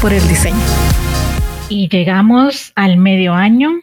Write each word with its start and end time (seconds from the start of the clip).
Por 0.00 0.12
el 0.14 0.26
diseño. 0.28 0.56
Y 1.68 1.88
llegamos 1.88 2.72
al 2.74 2.96
medio 2.96 3.34
año 3.34 3.80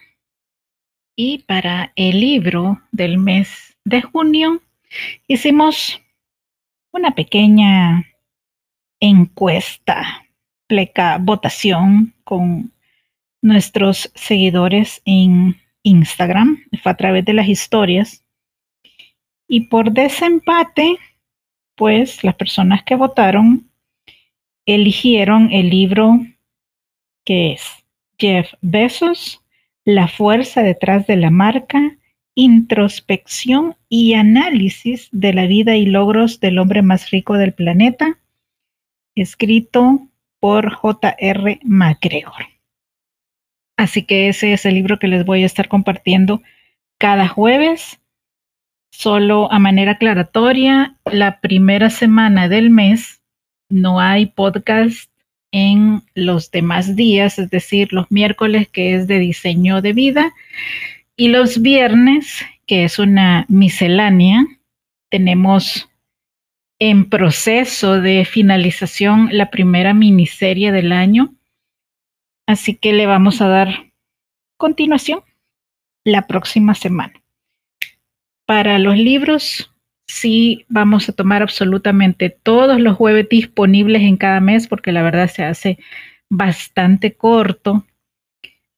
y 1.16 1.40
para 1.40 1.92
el 1.96 2.20
libro 2.20 2.82
del 2.92 3.20
mes 3.20 3.78
de 3.86 4.02
junio 4.02 4.62
hicimos 5.28 6.02
una 6.92 7.12
pequeña 7.12 8.06
encuesta, 9.00 10.26
pleca, 10.66 11.20
votación 11.20 12.16
con 12.24 12.74
nuestros 13.42 14.12
seguidores 14.16 15.02
en 15.06 15.62
Instagram, 15.84 16.64
fue 16.82 16.92
a 16.92 16.98
través 16.98 17.26
de 17.26 17.34
las 17.34 17.48
historias. 17.48 18.24
Y 19.48 19.68
por 19.68 19.92
desempate, 19.92 20.98
pues 21.76 22.24
las 22.24 22.36
personas 22.36 22.84
que 22.84 22.96
votaron 22.96 23.70
eligieron 24.68 25.50
el 25.52 25.70
libro 25.70 26.20
que 27.26 27.54
es 27.54 27.64
Jeff 28.20 28.54
Bezos, 28.62 29.42
La 29.84 30.08
fuerza 30.08 30.62
detrás 30.62 31.08
de 31.08 31.16
la 31.16 31.32
marca, 31.32 31.98
introspección 32.36 33.76
y 33.90 34.14
análisis 34.14 35.08
de 35.12 35.34
la 35.34 35.48
vida 35.48 35.76
y 35.78 35.86
logros 35.86 36.40
del 36.40 36.60
hombre 36.60 36.82
más 36.82 37.10
rico 37.10 37.36
del 37.38 37.54
planeta, 37.54 38.20
escrito 39.16 40.08
por 40.40 40.72
J.R. 40.72 41.60
MacGregor. 41.64 42.46
Así 43.78 44.04
que 44.04 44.28
ese 44.28 44.54
es 44.54 44.66
el 44.66 44.74
libro 44.74 45.00
que 45.00 45.08
les 45.08 45.26
voy 45.26 45.44
a 45.44 45.46
estar 45.46 45.70
compartiendo 45.70 46.42
cada 46.98 47.28
jueves, 47.28 48.02
solo 48.92 49.52
a 49.52 49.60
manera 49.60 49.94
aclaratoria, 49.94 50.98
la 51.06 51.40
primera 51.40 51.90
semana 51.90 52.50
del 52.50 52.70
mes 52.70 53.17
no 53.70 54.00
hay 54.00 54.28
podcast 54.28 55.10
en 55.52 56.04
los 56.14 56.52
demás 56.52 56.96
días, 56.96 57.40
es 57.40 57.50
decir, 57.50 57.94
los 57.94 58.12
miércoles 58.12 58.68
que 58.70 58.96
es 58.96 59.08
de 59.08 59.20
diseño 59.20 59.82
de 59.82 59.94
vida 59.94 60.34
y 61.16 61.30
los 61.30 61.62
viernes 61.62 62.44
que 62.66 62.84
es 62.84 63.00
una 63.00 63.46
miscelánea. 63.48 64.46
Tenemos 65.10 65.90
en 66.80 67.10
proceso 67.10 68.02
de 68.02 68.26
finalización 68.26 69.30
la 69.32 69.50
primera 69.50 69.94
miniserie 69.94 70.72
del 70.72 70.92
año, 70.92 71.34
así 72.46 72.76
que 72.76 72.94
le 72.94 73.06
vamos 73.06 73.42
a 73.42 73.48
dar 73.48 73.92
continuación 74.58 75.22
la 76.04 76.28
próxima 76.28 76.76
semana. 76.76 77.14
Para 78.46 78.80
los 78.80 78.96
libros 78.98 79.72
sí 80.08 80.66
vamos 80.70 81.10
a 81.10 81.14
tomar 81.14 81.42
absolutamente 81.42 82.30
todos 82.30 82.80
los 82.80 82.96
jueves 82.96 83.28
disponibles 83.30 84.02
en 84.02 84.18
cada 84.18 84.40
mes 84.40 84.68
porque 84.68 84.92
la 84.92 85.04
verdad 85.04 85.30
se 85.30 85.44
hace 85.44 85.78
bastante 86.30 87.14
corto 87.14 87.86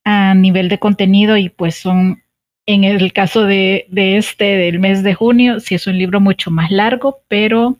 a 0.04 0.34
nivel 0.34 0.68
de 0.68 0.78
contenido 0.78 1.36
y 1.36 1.48
pues 1.48 1.76
son, 1.76 2.22
en 2.66 2.84
el 2.84 3.12
caso 3.12 3.44
de, 3.44 3.86
este, 3.92 4.44
del 4.44 4.80
mes 4.80 5.02
de 5.02 5.14
junio, 5.14 5.60
sí 5.60 5.76
es 5.76 5.86
un 5.86 5.98
libro 5.98 6.20
mucho 6.20 6.50
más 6.50 6.70
largo, 6.70 7.20
pero 7.28 7.78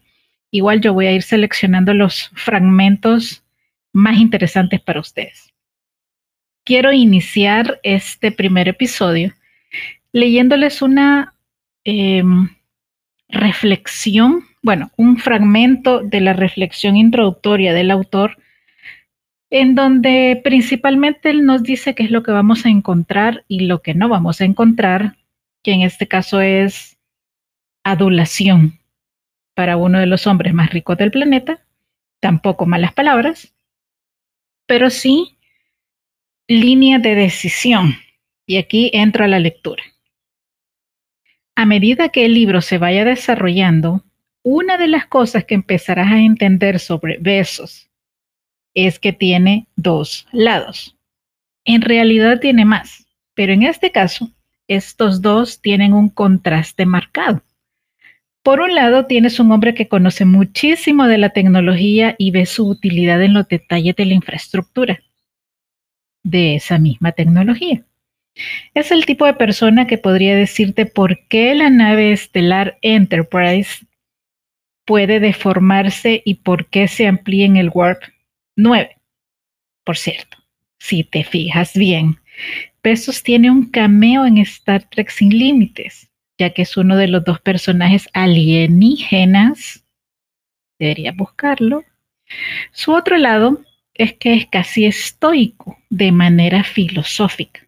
igual 0.51 0.81
yo 0.81 0.95
voy 0.95 1.07
a 1.07 1.13
ir 1.13 1.23
seleccionando 1.23 1.93
los 1.95 2.31
fragmentos 2.35 3.45
más 3.93 4.19
interesantes 4.19 4.81
para 4.81 5.01
ustedes. 5.01 5.53
Quiero 6.65 6.93
iniciar 6.93 7.81
este 7.83 8.31
primer 8.31 8.69
episodio 8.69 9.35
leyéndoles 10.13 10.83
una... 10.83 11.35
Eh, 11.85 12.23
reflexión, 13.33 14.45
bueno, 14.63 14.91
un 14.97 15.17
fragmento 15.17 16.01
de 16.01 16.21
la 16.21 16.33
reflexión 16.33 16.97
introductoria 16.97 17.73
del 17.73 17.91
autor, 17.91 18.37
en 19.51 19.75
donde 19.75 20.41
principalmente 20.43 21.31
él 21.31 21.45
nos 21.45 21.63
dice 21.63 21.95
qué 21.95 22.05
es 22.05 22.11
lo 22.11 22.23
que 22.23 22.33
vamos 22.33 22.67
a 22.67 22.69
encontrar 22.69 23.45
y 23.49 23.61
lo 23.61 23.83
que 23.83 23.95
no 23.95 24.09
vamos 24.09 24.41
a 24.41 24.45
encontrar, 24.45 25.17
que 25.63 25.73
en 25.73 25.83
este 25.83 26.07
caso 26.07 26.41
es 26.41 26.99
adulación 27.85 28.79
para 29.55 29.77
uno 29.77 29.99
de 29.99 30.07
los 30.07 30.27
hombres 30.27 30.55
más 30.55 30.71
ricos 30.71 30.97
del 30.99 31.11
planeta, 31.11 31.61
tampoco 32.21 32.67
malas 32.67 32.93
palabras, 32.93 33.53
pero 34.67 34.91
sí 34.91 35.37
línea 36.47 36.99
de 36.99 37.15
decisión. 37.15 37.95
Y 38.47 38.57
aquí 38.57 38.91
entro 38.93 39.25
a 39.25 39.29
la 39.29 39.39
lectura. 39.39 39.83
A 41.61 41.67
medida 41.67 42.09
que 42.09 42.25
el 42.25 42.33
libro 42.33 42.63
se 42.63 42.79
vaya 42.79 43.05
desarrollando, 43.05 44.03
una 44.43 44.79
de 44.79 44.89
las 44.89 45.05
cosas 45.05 45.45
que 45.45 45.55
empezarás 45.55 46.11
a 46.11 46.19
entender 46.19 46.79
sobre 46.79 47.19
besos 47.19 47.91
es 48.73 48.99
que 48.99 49.13
tiene 49.13 49.67
dos 49.77 50.27
lados. 50.33 50.97
En 51.67 51.83
realidad 51.83 52.41
tiene 52.41 52.65
más, 52.65 53.07
pero 53.35 53.53
en 53.53 53.63
este 53.63 53.93
caso, 53.93 54.31
estos 54.69 55.21
dos 55.21 55.61
tienen 55.61 55.93
un 55.93 56.09
contraste 56.09 56.87
marcado. 56.87 57.43
Por 58.43 58.63
un 58.63 58.75
lado, 58.75 59.05
tienes 59.05 59.39
un 59.39 59.53
hombre 59.53 59.75
que 59.75 59.87
conoce 59.87 60.25
muchísimo 60.25 61.09
de 61.09 61.19
la 61.19 61.29
tecnología 61.29 62.15
y 62.17 62.31
ve 62.31 62.47
su 62.47 62.71
utilidad 62.71 63.23
en 63.23 63.35
los 63.35 63.47
detalles 63.49 63.95
de 63.97 64.07
la 64.07 64.15
infraestructura 64.15 65.01
de 66.23 66.55
esa 66.55 66.79
misma 66.79 67.13
tecnología. 67.13 67.85
Es 68.75 68.91
el 68.91 69.07
tipo 69.07 69.27
de 69.27 69.35
persona 69.35 69.87
que 69.87 69.99
podría 69.99 70.37
decirte 70.37 70.87
por 70.87 71.27
qué 71.29 71.55
la 71.55 71.71
nave 71.71 72.13
estelar 72.13 72.79
Enterprise 72.83 73.87
puede 74.85 75.21
deformarse 75.21 76.23
y 76.25 76.37
por 76.37 76.67
qué 76.67 76.89
se 76.89 77.07
amplía 77.07 77.47
en 77.47 77.57
el 77.57 77.71
Warp 77.73 78.03
9. 78.57 78.97
Por 79.85 79.97
cierto, 79.97 80.37
si 80.79 81.05
te 81.05 81.25
fijas 81.25 81.75
bien, 81.75 82.19
Pesos 82.83 83.23
tiene 83.23 83.51
un 83.51 83.71
cameo 83.71 84.25
en 84.25 84.39
Star 84.39 84.85
Trek 84.85 85.11
Sin 85.11 85.37
Límites, 85.39 86.11
ya 86.39 86.51
que 86.51 86.63
es 86.63 86.77
uno 86.79 86.97
de 86.97 87.09
los 87.09 87.25
dos 87.25 87.39
personajes 87.41 88.09
alienígenas. 88.15 89.85
Debería 90.79 91.13
buscarlo. 91.13 91.85
Su 92.73 92.93
otro 92.93 93.19
lado 93.19 93.63
es 93.93 94.15
que 94.15 94.35
es 94.35 94.47
casi 94.47 94.87
estoico 94.87 95.77
de 95.91 96.11
manera 96.11 96.65
filosófica. 96.65 97.67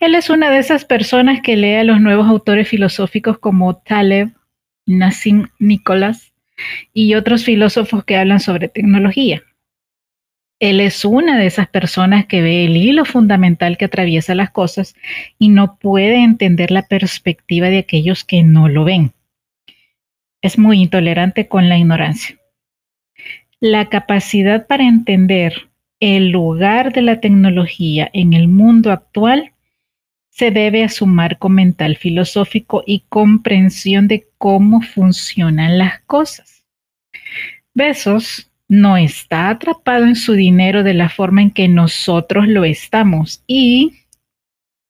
Él 0.00 0.14
es 0.14 0.30
una 0.30 0.50
de 0.50 0.58
esas 0.58 0.84
personas 0.84 1.40
que 1.42 1.56
lee 1.56 1.74
a 1.74 1.84
los 1.84 2.00
nuevos 2.00 2.28
autores 2.28 2.68
filosóficos 2.68 3.38
como 3.38 3.76
Taleb, 3.76 4.30
Nassim 4.86 5.48
Nicholas 5.58 6.32
y 6.92 7.14
otros 7.14 7.44
filósofos 7.44 8.04
que 8.04 8.16
hablan 8.16 8.40
sobre 8.40 8.68
tecnología. 8.68 9.42
Él 10.60 10.80
es 10.80 11.04
una 11.04 11.38
de 11.38 11.46
esas 11.46 11.68
personas 11.68 12.26
que 12.26 12.40
ve 12.40 12.64
el 12.64 12.76
hilo 12.76 13.04
fundamental 13.04 13.76
que 13.76 13.86
atraviesa 13.86 14.34
las 14.36 14.50
cosas 14.50 14.94
y 15.38 15.48
no 15.48 15.76
puede 15.76 16.22
entender 16.22 16.70
la 16.70 16.86
perspectiva 16.86 17.68
de 17.68 17.78
aquellos 17.78 18.22
que 18.22 18.44
no 18.44 18.68
lo 18.68 18.84
ven. 18.84 19.12
Es 20.40 20.58
muy 20.58 20.80
intolerante 20.80 21.48
con 21.48 21.68
la 21.68 21.78
ignorancia. 21.78 22.36
La 23.58 23.88
capacidad 23.88 24.66
para 24.66 24.84
entender 24.84 25.68
el 25.98 26.30
lugar 26.30 26.92
de 26.92 27.02
la 27.02 27.20
tecnología 27.20 28.08
en 28.12 28.32
el 28.32 28.48
mundo 28.48 28.92
actual 28.92 29.51
se 30.32 30.50
debe 30.50 30.82
a 30.82 30.88
su 30.88 31.06
marco 31.06 31.50
mental 31.50 31.96
filosófico 31.96 32.82
y 32.86 33.04
comprensión 33.10 34.08
de 34.08 34.26
cómo 34.38 34.80
funcionan 34.80 35.76
las 35.76 36.00
cosas. 36.00 36.64
Besos 37.74 38.50
no 38.66 38.96
está 38.96 39.50
atrapado 39.50 40.06
en 40.06 40.16
su 40.16 40.32
dinero 40.32 40.82
de 40.82 40.94
la 40.94 41.10
forma 41.10 41.42
en 41.42 41.50
que 41.50 41.68
nosotros 41.68 42.48
lo 42.48 42.64
estamos. 42.64 43.44
Y 43.46 43.92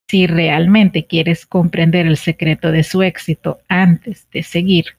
si 0.08 0.28
realmente 0.28 1.06
quieres 1.06 1.44
comprender 1.44 2.06
el 2.06 2.16
secreto 2.16 2.70
de 2.70 2.84
su 2.84 3.02
éxito 3.02 3.60
antes 3.68 4.28
de 4.30 4.44
seguir, 4.44 4.96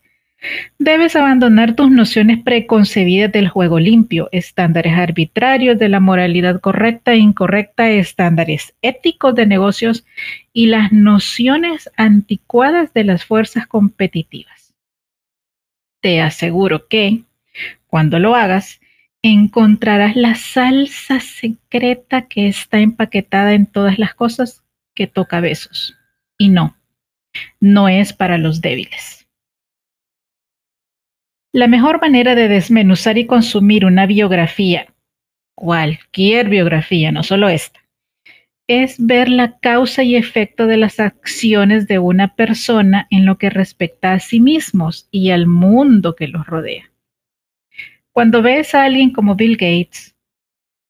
debes 0.77 1.15
abandonar 1.15 1.75
tus 1.75 1.89
nociones 1.91 2.41
preconcebidas 2.43 3.31
del 3.31 3.49
juego 3.49 3.79
limpio, 3.79 4.29
estándares 4.31 4.93
arbitrarios 4.97 5.79
de 5.79 5.89
la 5.89 5.99
moralidad 5.99 6.59
correcta 6.59 7.13
e 7.13 7.17
incorrecta, 7.17 7.89
estándares 7.89 8.73
éticos 8.81 9.35
de 9.35 9.45
negocios 9.45 10.05
y 10.51 10.67
las 10.67 10.91
nociones 10.91 11.89
anticuadas 11.97 12.93
de 12.93 13.03
las 13.03 13.25
fuerzas 13.25 13.67
competitivas. 13.67 14.73
Te 16.01 16.21
aseguro 16.21 16.87
que 16.87 17.23
cuando 17.87 18.19
lo 18.19 18.35
hagas, 18.35 18.81
encontrarás 19.21 20.15
la 20.15 20.35
salsa 20.35 21.19
secreta 21.21 22.23
que 22.27 22.47
está 22.47 22.79
empaquetada 22.79 23.53
en 23.53 23.65
todas 23.65 23.97
las 23.97 24.13
cosas 24.13 24.63
que 24.93 25.07
toca 25.07 25.39
besos. 25.39 25.95
Y 26.37 26.49
no, 26.49 26.75
no 27.59 27.87
es 27.87 28.11
para 28.11 28.37
los 28.37 28.61
débiles. 28.61 29.22
La 31.55 31.67
mejor 31.67 32.01
manera 32.01 32.33
de 32.33 32.47
desmenuzar 32.47 33.19
y 33.19 33.27
consumir 33.27 33.85
una 33.85 34.07
biografía, 34.07 34.87
cualquier 35.55 36.49
biografía, 36.49 37.11
no 37.11 37.21
solo 37.21 37.47
esta, 37.47 37.79
es 38.67 38.95
ver 38.97 39.29
la 39.29 39.59
causa 39.59 40.01
y 40.01 40.15
efecto 40.15 40.65
de 40.65 40.77
las 40.77 40.99
acciones 40.99 41.87
de 41.87 41.99
una 41.99 42.33
persona 42.33 43.05
en 43.11 43.27
lo 43.27 43.37
que 43.37 43.51
respecta 43.51 44.13
a 44.13 44.19
sí 44.19 44.39
mismos 44.39 45.07
y 45.11 45.29
al 45.29 45.45
mundo 45.45 46.15
que 46.15 46.27
los 46.27 46.47
rodea. 46.47 46.91
Cuando 48.11 48.41
ves 48.41 48.73
a 48.73 48.85
alguien 48.85 49.11
como 49.11 49.35
Bill 49.35 49.55
Gates, 49.57 50.15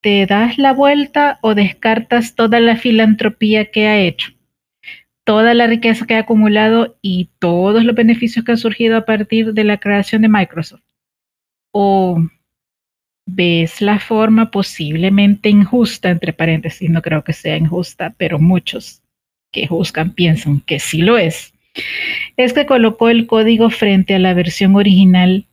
¿te 0.01 0.25
das 0.25 0.57
la 0.57 0.71
vuelta 0.71 1.39
o 1.41 1.55
descartas 1.55 2.35
toda 2.35 2.61
la 2.61 2.77
filantropía 2.77 3.69
que 3.69 3.87
ha 3.87 3.99
hecho? 3.99 4.31
Toda 5.25 5.53
la 5.53 5.67
riqueza 5.67 6.05
que 6.05 6.15
ha 6.15 6.19
acumulado 6.19 6.97
y 7.01 7.29
todos 7.39 7.83
los 7.83 7.95
beneficios 7.95 8.43
que 8.43 8.51
han 8.51 8.57
surgido 8.57 8.97
a 8.97 9.05
partir 9.05 9.53
de 9.53 9.63
la 9.63 9.77
creación 9.77 10.21
de 10.21 10.29
Microsoft. 10.29 10.81
¿O 11.71 12.21
ves 13.25 13.81
la 13.81 13.99
forma 13.99 14.51
posiblemente 14.51 15.49
injusta, 15.49 16.09
entre 16.09 16.33
paréntesis, 16.33 16.89
no 16.89 17.01
creo 17.01 17.23
que 17.23 17.33
sea 17.33 17.57
injusta, 17.57 18.13
pero 18.17 18.39
muchos 18.39 19.01
que 19.51 19.67
juzgan 19.67 20.11
piensan 20.11 20.59
que 20.61 20.79
sí 20.79 21.01
lo 21.01 21.17
es, 21.17 21.53
es 22.37 22.53
que 22.53 22.65
colocó 22.65 23.09
el 23.09 23.27
código 23.27 23.69
frente 23.69 24.15
a 24.15 24.19
la 24.19 24.33
versión 24.33 24.75
original 24.75 25.45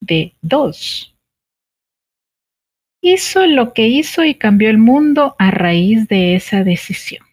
de 0.00 0.32
dos. 0.42 1.14
Hizo 3.02 3.46
lo 3.46 3.74
que 3.74 3.86
hizo 3.86 4.24
y 4.24 4.34
cambió 4.34 4.70
el 4.70 4.78
mundo 4.78 5.36
a 5.38 5.50
raíz 5.50 6.08
de 6.08 6.36
esa 6.36 6.64
decisión. 6.64 7.24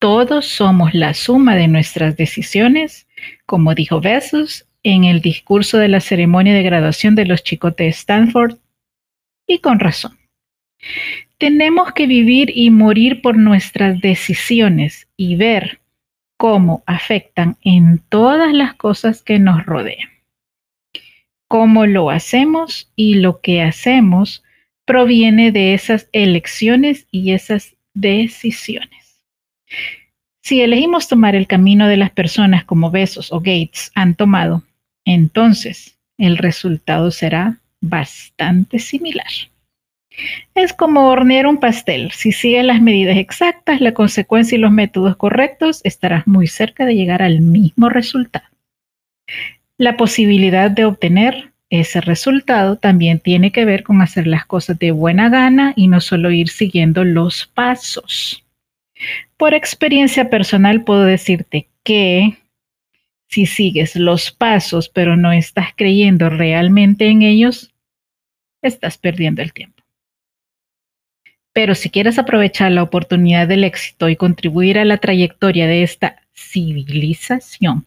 Todos 0.00 0.46
somos 0.46 0.92
la 0.94 1.14
suma 1.14 1.54
de 1.54 1.68
nuestras 1.68 2.16
decisiones, 2.16 3.06
como 3.46 3.76
dijo 3.76 4.00
Bezos 4.00 4.66
en 4.82 5.04
el 5.04 5.20
discurso 5.20 5.78
de 5.78 5.86
la 5.86 6.00
ceremonia 6.00 6.54
de 6.54 6.64
graduación 6.64 7.14
de 7.14 7.26
los 7.26 7.44
chicos 7.44 7.76
de 7.76 7.86
Stanford, 7.88 8.56
y 9.46 9.58
con 9.58 9.78
razón. 9.78 10.18
Tenemos 11.38 11.92
que 11.92 12.08
vivir 12.08 12.50
y 12.52 12.70
morir 12.70 13.22
por 13.22 13.36
nuestras 13.36 14.00
decisiones 14.00 15.06
y 15.16 15.36
ver 15.36 15.80
cómo 16.36 16.82
afectan 16.86 17.56
en 17.62 18.02
todas 18.08 18.52
las 18.52 18.74
cosas 18.74 19.22
que 19.22 19.38
nos 19.38 19.64
rodean 19.64 20.10
cómo 21.50 21.84
lo 21.84 22.10
hacemos 22.10 22.92
y 22.94 23.14
lo 23.14 23.40
que 23.40 23.60
hacemos 23.60 24.44
proviene 24.84 25.50
de 25.50 25.74
esas 25.74 26.08
elecciones 26.12 27.08
y 27.10 27.32
esas 27.32 27.74
decisiones. 27.92 28.99
Si 30.42 30.62
elegimos 30.62 31.08
tomar 31.08 31.34
el 31.34 31.46
camino 31.46 31.86
de 31.86 31.96
las 31.96 32.10
personas 32.10 32.64
como 32.64 32.90
Besos 32.90 33.32
o 33.32 33.40
Gates 33.40 33.92
han 33.94 34.14
tomado, 34.14 34.62
entonces 35.04 35.98
el 36.18 36.38
resultado 36.38 37.10
será 37.10 37.58
bastante 37.80 38.78
similar. 38.78 39.26
Es 40.54 40.72
como 40.72 41.08
hornear 41.08 41.46
un 41.46 41.58
pastel. 41.58 42.10
Si 42.12 42.32
sigues 42.32 42.64
las 42.64 42.82
medidas 42.82 43.16
exactas, 43.16 43.80
la 43.80 43.94
consecuencia 43.94 44.56
y 44.56 44.60
los 44.60 44.72
métodos 44.72 45.16
correctos, 45.16 45.80
estarás 45.84 46.26
muy 46.26 46.46
cerca 46.46 46.84
de 46.84 46.94
llegar 46.94 47.22
al 47.22 47.40
mismo 47.40 47.88
resultado. 47.88 48.44
La 49.78 49.96
posibilidad 49.96 50.70
de 50.70 50.84
obtener 50.84 51.52
ese 51.70 52.00
resultado 52.00 52.76
también 52.76 53.20
tiene 53.20 53.52
que 53.52 53.64
ver 53.64 53.84
con 53.84 54.02
hacer 54.02 54.26
las 54.26 54.44
cosas 54.44 54.78
de 54.78 54.90
buena 54.90 55.28
gana 55.28 55.72
y 55.76 55.86
no 55.86 56.00
solo 56.00 56.30
ir 56.32 56.48
siguiendo 56.48 57.04
los 57.04 57.46
pasos. 57.46 58.44
Por 59.40 59.54
experiencia 59.54 60.28
personal 60.28 60.84
puedo 60.84 61.04
decirte 61.04 61.70
que 61.82 62.36
si 63.26 63.46
sigues 63.46 63.96
los 63.96 64.32
pasos 64.32 64.90
pero 64.90 65.16
no 65.16 65.32
estás 65.32 65.68
creyendo 65.74 66.28
realmente 66.28 67.06
en 67.06 67.22
ellos, 67.22 67.72
estás 68.60 68.98
perdiendo 68.98 69.40
el 69.40 69.54
tiempo. 69.54 69.82
Pero 71.54 71.74
si 71.74 71.88
quieres 71.88 72.18
aprovechar 72.18 72.70
la 72.72 72.82
oportunidad 72.82 73.48
del 73.48 73.64
éxito 73.64 74.10
y 74.10 74.16
contribuir 74.16 74.78
a 74.78 74.84
la 74.84 74.98
trayectoria 74.98 75.66
de 75.66 75.84
esta 75.84 76.20
civilización, 76.34 77.86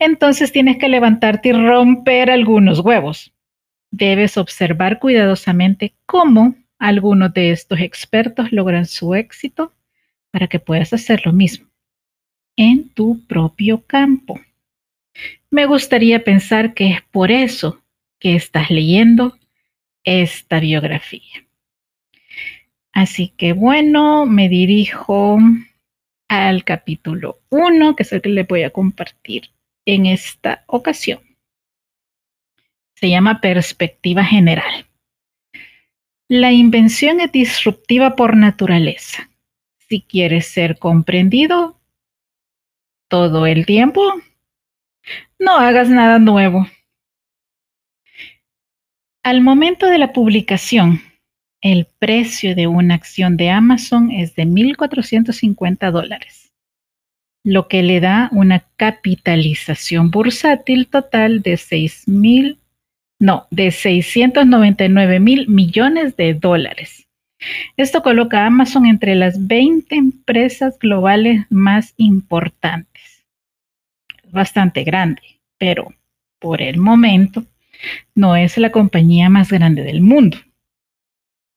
entonces 0.00 0.50
tienes 0.50 0.76
que 0.78 0.88
levantarte 0.88 1.50
y 1.50 1.52
romper 1.52 2.32
algunos 2.32 2.80
huevos. 2.80 3.32
Debes 3.92 4.36
observar 4.36 4.98
cuidadosamente 4.98 5.94
cómo 6.04 6.56
algunos 6.80 7.32
de 7.32 7.52
estos 7.52 7.78
expertos 7.78 8.50
logran 8.50 8.86
su 8.86 9.14
éxito 9.14 9.72
para 10.38 10.46
que 10.46 10.60
puedas 10.60 10.92
hacer 10.92 11.26
lo 11.26 11.32
mismo 11.32 11.66
en 12.56 12.90
tu 12.90 13.26
propio 13.26 13.82
campo. 13.84 14.38
Me 15.50 15.66
gustaría 15.66 16.22
pensar 16.22 16.74
que 16.74 16.92
es 16.92 17.02
por 17.10 17.32
eso 17.32 17.82
que 18.20 18.36
estás 18.36 18.70
leyendo 18.70 19.36
esta 20.04 20.60
biografía. 20.60 21.44
Así 22.92 23.32
que 23.36 23.52
bueno, 23.52 24.26
me 24.26 24.48
dirijo 24.48 25.40
al 26.28 26.62
capítulo 26.62 27.40
1, 27.48 27.96
que 27.96 28.04
es 28.04 28.12
el 28.12 28.22
que 28.22 28.28
le 28.28 28.44
voy 28.44 28.62
a 28.62 28.70
compartir 28.70 29.50
en 29.86 30.06
esta 30.06 30.62
ocasión. 30.68 31.18
Se 32.94 33.10
llama 33.10 33.40
perspectiva 33.40 34.22
general. 34.22 34.86
La 36.28 36.52
invención 36.52 37.20
es 37.20 37.32
disruptiva 37.32 38.14
por 38.14 38.36
naturaleza. 38.36 39.27
Si 39.88 40.02
quieres 40.02 40.46
ser 40.48 40.78
comprendido 40.78 41.80
todo 43.08 43.46
el 43.46 43.64
tiempo, 43.64 44.02
no 45.38 45.56
hagas 45.56 45.88
nada 45.88 46.18
nuevo. 46.18 46.66
Al 49.22 49.40
momento 49.40 49.86
de 49.86 49.96
la 49.96 50.12
publicación, 50.12 51.00
el 51.62 51.86
precio 51.98 52.54
de 52.54 52.66
una 52.66 52.94
acción 52.94 53.38
de 53.38 53.48
Amazon 53.48 54.10
es 54.10 54.34
de 54.34 54.44
1.450 54.44 55.90
dólares, 55.90 56.52
lo 57.42 57.66
que 57.66 57.82
le 57.82 58.00
da 58.00 58.28
una 58.32 58.66
capitalización 58.76 60.10
bursátil 60.10 60.86
total 60.86 61.40
de 61.40 61.54
6.000, 61.54 62.58
no, 63.20 63.46
de 63.50 63.70
699 63.70 65.18
mil 65.18 65.48
millones 65.48 66.14
de 66.16 66.34
dólares. 66.34 67.07
Esto 67.76 68.02
coloca 68.02 68.42
a 68.42 68.46
Amazon 68.46 68.86
entre 68.86 69.14
las 69.14 69.46
20 69.46 69.94
empresas 69.94 70.78
globales 70.78 71.46
más 71.50 71.94
importantes. 71.96 73.24
bastante 74.30 74.84
grande, 74.84 75.22
pero 75.56 75.94
por 76.38 76.60
el 76.60 76.78
momento 76.78 77.44
no 78.14 78.36
es 78.36 78.58
la 78.58 78.70
compañía 78.70 79.30
más 79.30 79.50
grande 79.50 79.82
del 79.84 80.02
mundo. 80.02 80.38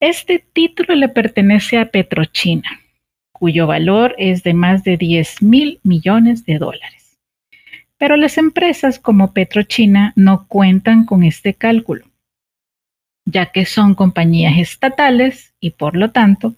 Este 0.00 0.44
título 0.52 0.94
le 0.94 1.08
pertenece 1.08 1.78
a 1.78 1.90
Petrochina, 1.90 2.80
cuyo 3.32 3.66
valor 3.66 4.14
es 4.18 4.42
de 4.42 4.54
más 4.54 4.84
de 4.84 4.96
10 4.96 5.42
mil 5.42 5.80
millones 5.82 6.46
de 6.46 6.58
dólares. 6.58 7.18
Pero 7.98 8.16
las 8.16 8.38
empresas 8.38 8.98
como 8.98 9.32
Petrochina 9.32 10.12
no 10.16 10.46
cuentan 10.48 11.04
con 11.04 11.24
este 11.24 11.54
cálculo. 11.54 12.06
ya 13.24 13.52
que 13.52 13.66
son 13.66 13.94
compañías 13.94 14.58
estatales 14.58 15.51
y 15.62 15.70
por 15.70 15.96
lo 15.96 16.10
tanto 16.10 16.54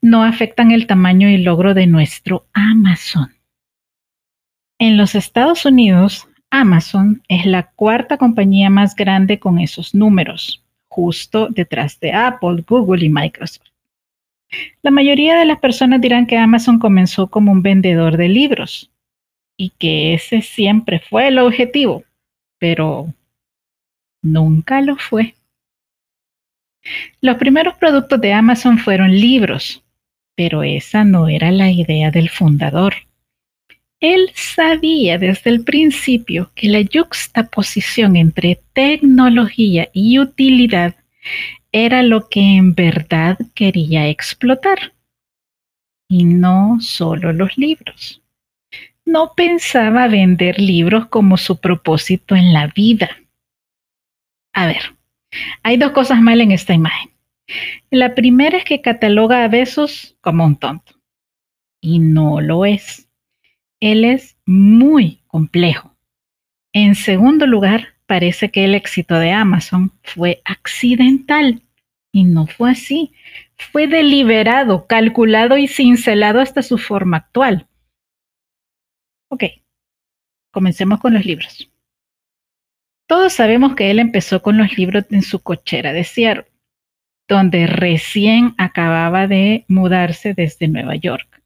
no 0.00 0.22
afectan 0.22 0.70
el 0.70 0.86
tamaño 0.86 1.28
y 1.28 1.36
logro 1.36 1.74
de 1.74 1.86
nuestro 1.86 2.46
Amazon. 2.54 3.34
En 4.78 4.96
los 4.96 5.14
Estados 5.14 5.66
Unidos, 5.66 6.28
Amazon 6.50 7.22
es 7.28 7.44
la 7.44 7.64
cuarta 7.72 8.16
compañía 8.16 8.70
más 8.70 8.94
grande 8.94 9.38
con 9.38 9.58
esos 9.58 9.94
números, 9.94 10.64
justo 10.88 11.48
detrás 11.50 11.98
de 11.98 12.12
Apple, 12.12 12.64
Google 12.66 13.04
y 13.04 13.08
Microsoft. 13.08 13.66
La 14.82 14.92
mayoría 14.92 15.36
de 15.36 15.44
las 15.44 15.58
personas 15.58 16.00
dirán 16.00 16.26
que 16.26 16.38
Amazon 16.38 16.78
comenzó 16.78 17.26
como 17.26 17.50
un 17.50 17.62
vendedor 17.62 18.16
de 18.16 18.28
libros 18.28 18.90
y 19.56 19.70
que 19.70 20.14
ese 20.14 20.40
siempre 20.40 21.00
fue 21.00 21.28
el 21.28 21.38
objetivo, 21.40 22.04
pero 22.58 23.12
nunca 24.22 24.80
lo 24.82 24.96
fue. 24.96 25.34
Los 27.20 27.36
primeros 27.36 27.74
productos 27.76 28.20
de 28.20 28.32
Amazon 28.32 28.78
fueron 28.78 29.10
libros, 29.10 29.82
pero 30.34 30.62
esa 30.62 31.04
no 31.04 31.28
era 31.28 31.50
la 31.50 31.70
idea 31.70 32.10
del 32.10 32.28
fundador. 32.28 32.94
Él 34.00 34.30
sabía 34.34 35.18
desde 35.18 35.50
el 35.50 35.64
principio 35.64 36.50
que 36.54 36.68
la 36.68 36.80
yuxtaposición 36.80 38.16
entre 38.16 38.60
tecnología 38.74 39.88
y 39.92 40.18
utilidad 40.18 40.94
era 41.72 42.02
lo 42.02 42.28
que 42.28 42.40
en 42.40 42.74
verdad 42.74 43.38
quería 43.54 44.08
explotar. 44.08 44.92
Y 46.08 46.24
no 46.24 46.78
solo 46.80 47.32
los 47.32 47.56
libros. 47.56 48.22
No 49.04 49.32
pensaba 49.34 50.08
vender 50.08 50.60
libros 50.60 51.06
como 51.06 51.36
su 51.36 51.58
propósito 51.58 52.36
en 52.36 52.52
la 52.52 52.66
vida. 52.68 53.10
A 54.52 54.66
ver, 54.66 54.95
hay 55.62 55.76
dos 55.76 55.92
cosas 55.92 56.20
mal 56.20 56.40
en 56.40 56.52
esta 56.52 56.74
imagen. 56.74 57.10
La 57.90 58.14
primera 58.14 58.58
es 58.58 58.64
que 58.64 58.80
cataloga 58.80 59.44
a 59.44 59.48
Besos 59.48 60.16
como 60.20 60.44
un 60.44 60.56
tonto. 60.56 60.94
Y 61.80 61.98
no 61.98 62.40
lo 62.40 62.64
es. 62.64 63.08
Él 63.80 64.04
es 64.04 64.36
muy 64.46 65.22
complejo. 65.26 65.94
En 66.72 66.94
segundo 66.94 67.46
lugar, 67.46 67.94
parece 68.06 68.50
que 68.50 68.64
el 68.64 68.74
éxito 68.74 69.18
de 69.18 69.32
Amazon 69.32 69.92
fue 70.02 70.42
accidental. 70.44 71.62
Y 72.12 72.24
no 72.24 72.46
fue 72.46 72.70
así. 72.72 73.12
Fue 73.56 73.86
deliberado, 73.86 74.86
calculado 74.86 75.56
y 75.56 75.68
cincelado 75.68 76.40
hasta 76.40 76.62
su 76.62 76.78
forma 76.78 77.18
actual. 77.18 77.68
Ok, 79.28 79.44
comencemos 80.50 81.00
con 81.00 81.14
los 81.14 81.24
libros. 81.24 81.70
Todos 83.06 83.32
sabemos 83.32 83.76
que 83.76 83.90
él 83.90 83.98
empezó 83.98 84.42
con 84.42 84.58
los 84.58 84.76
libros 84.76 85.04
en 85.10 85.22
su 85.22 85.40
cochera 85.40 85.92
de 85.92 86.02
Seattle, 86.02 86.46
donde 87.28 87.66
recién 87.66 88.54
acababa 88.58 89.26
de 89.26 89.64
mudarse 89.68 90.34
desde 90.34 90.68
Nueva 90.68 90.96
York. 90.96 91.42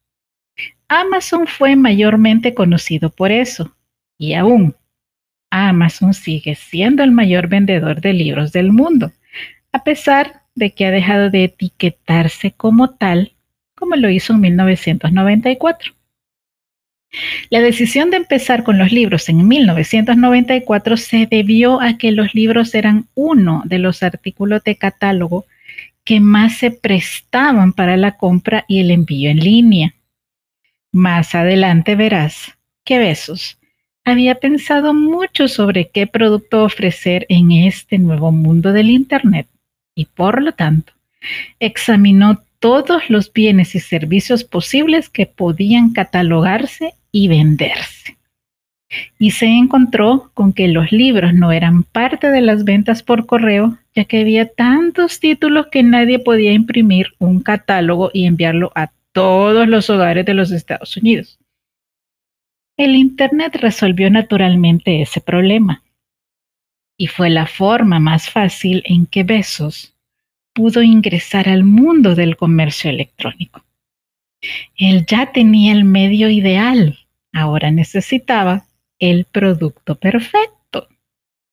Amazon 0.89 1.47
fue 1.47 1.77
mayormente 1.77 2.55
conocido 2.55 3.11
por 3.11 3.31
eso, 3.31 3.77
y 4.19 4.35
aún 4.35 4.75
Amazon 5.51 6.15
sigue 6.15 6.55
siendo 6.55 7.03
el 7.03 7.11
mayor 7.11 7.49
vendedor 7.49 8.01
de 8.01 8.13
libros 8.13 8.53
del 8.53 8.73
mundo, 8.73 9.13
a 9.73 9.85
pesar 9.85 10.43
de 10.55 10.73
que 10.73 10.87
ha 10.87 10.91
dejado 10.91 11.31
de 11.31 11.45
etiquetarse 11.45 12.53
como 12.53 12.91
tal, 12.91 13.33
como 13.75 13.97
lo 13.97 14.11
hizo 14.11 14.33
en 14.33 14.41
1994. 14.41 15.93
La 17.51 17.61
decisión 17.61 18.11
de 18.11 18.19
empezar 18.19 18.63
con 18.63 18.79
los 18.79 18.93
libros 18.93 19.29
en 19.29 19.49
1994 19.49 20.97
se 20.97 21.27
debió 21.27 21.81
a 21.81 21.99
que 21.99 22.13
los 22.13 22.35
libros 22.35 22.75
eran 22.75 23.09
uno 23.15 23.63
de 23.65 23.79
los 23.79 24.03
artículos 24.03 24.63
de 24.63 24.77
catálogo 24.77 25.45
que 26.05 26.21
más 26.21 26.59
se 26.59 26.71
prestaban 26.71 27.73
para 27.73 27.97
la 27.97 28.17
compra 28.17 28.65
y 28.69 28.81
el 28.81 28.91
envío 28.91 29.31
en 29.31 29.41
línea. 29.41 29.95
Más 30.93 31.35
adelante 31.35 31.97
verás 31.97 32.57
que 32.85 32.99
Besos 32.99 33.59
había 34.05 34.37
pensado 34.37 34.95
mucho 34.95 35.49
sobre 35.49 35.89
qué 35.89 36.07
producto 36.07 36.65
ofrecer 36.65 37.27
en 37.29 37.53
este 37.53 37.99
nuevo 37.99 38.33
mundo 38.33 38.73
del 38.73 38.91
Internet 38.91 39.47
y 39.95 40.07
por 40.07 40.43
lo 40.43 40.53
tanto 40.53 40.93
examinó 41.59 42.43
todos 42.61 43.11
los 43.11 43.33
bienes 43.33 43.75
y 43.75 43.81
servicios 43.81 44.45
posibles 44.45 45.09
que 45.09 45.27
podían 45.27 45.93
catalogarse 45.93 46.95
y 47.13 47.29
venderse. 47.29 48.19
Y 49.19 49.31
se 49.31 49.47
encontró 49.47 50.31
con 50.35 50.53
que 50.53 50.67
los 50.69 50.91
libros 50.91 51.33
no 51.33 51.53
eran 51.53 51.85
parte 51.85 52.31
de 52.31 52.41
las 52.41 52.65
ventas 52.65 53.03
por 53.03 53.27
correo, 53.27 53.79
ya 53.95 54.05
que 54.05 54.21
había 54.21 54.49
tantos 54.49 55.21
títulos 55.21 55.69
que 55.71 55.83
nadie 55.83 56.19
podía 56.19 56.53
imprimir 56.53 57.09
un 57.19 57.41
catálogo 57.41 58.11
y 58.13 58.27
enviarlo 58.27 58.73
a 58.75 58.91
todos 59.13 59.69
los 59.69 59.91
hogares 59.91 60.25
de 60.25 60.35
los 60.35 60.51
Estados 60.51 60.97
Unidos. 60.97 61.39
El 62.77 62.97
Internet 62.97 63.57
resolvió 63.57 64.11
naturalmente 64.11 65.03
ese 65.03 65.21
problema 65.21 65.83
y 66.97 67.07
fue 67.07 67.31
la 67.31 67.47
forma 67.47 67.99
más 67.99 68.29
fácil 68.29 68.83
en 68.87 69.07
que 69.07 69.23
Besos 69.23 69.95
pudo 70.53 70.83
ingresar 70.83 71.49
al 71.49 71.65
mundo 71.65 72.15
del 72.15 72.37
comercio 72.37 72.91
electrónico. 72.91 73.65
Él 74.77 75.05
ya 75.07 75.33
tenía 75.33 75.73
el 75.73 75.85
medio 75.85 76.31
ideal, 76.31 77.00
ahora 77.33 77.71
necesitaba 77.71 78.67
el 78.99 79.25
producto 79.25 79.97
perfecto 79.97 80.89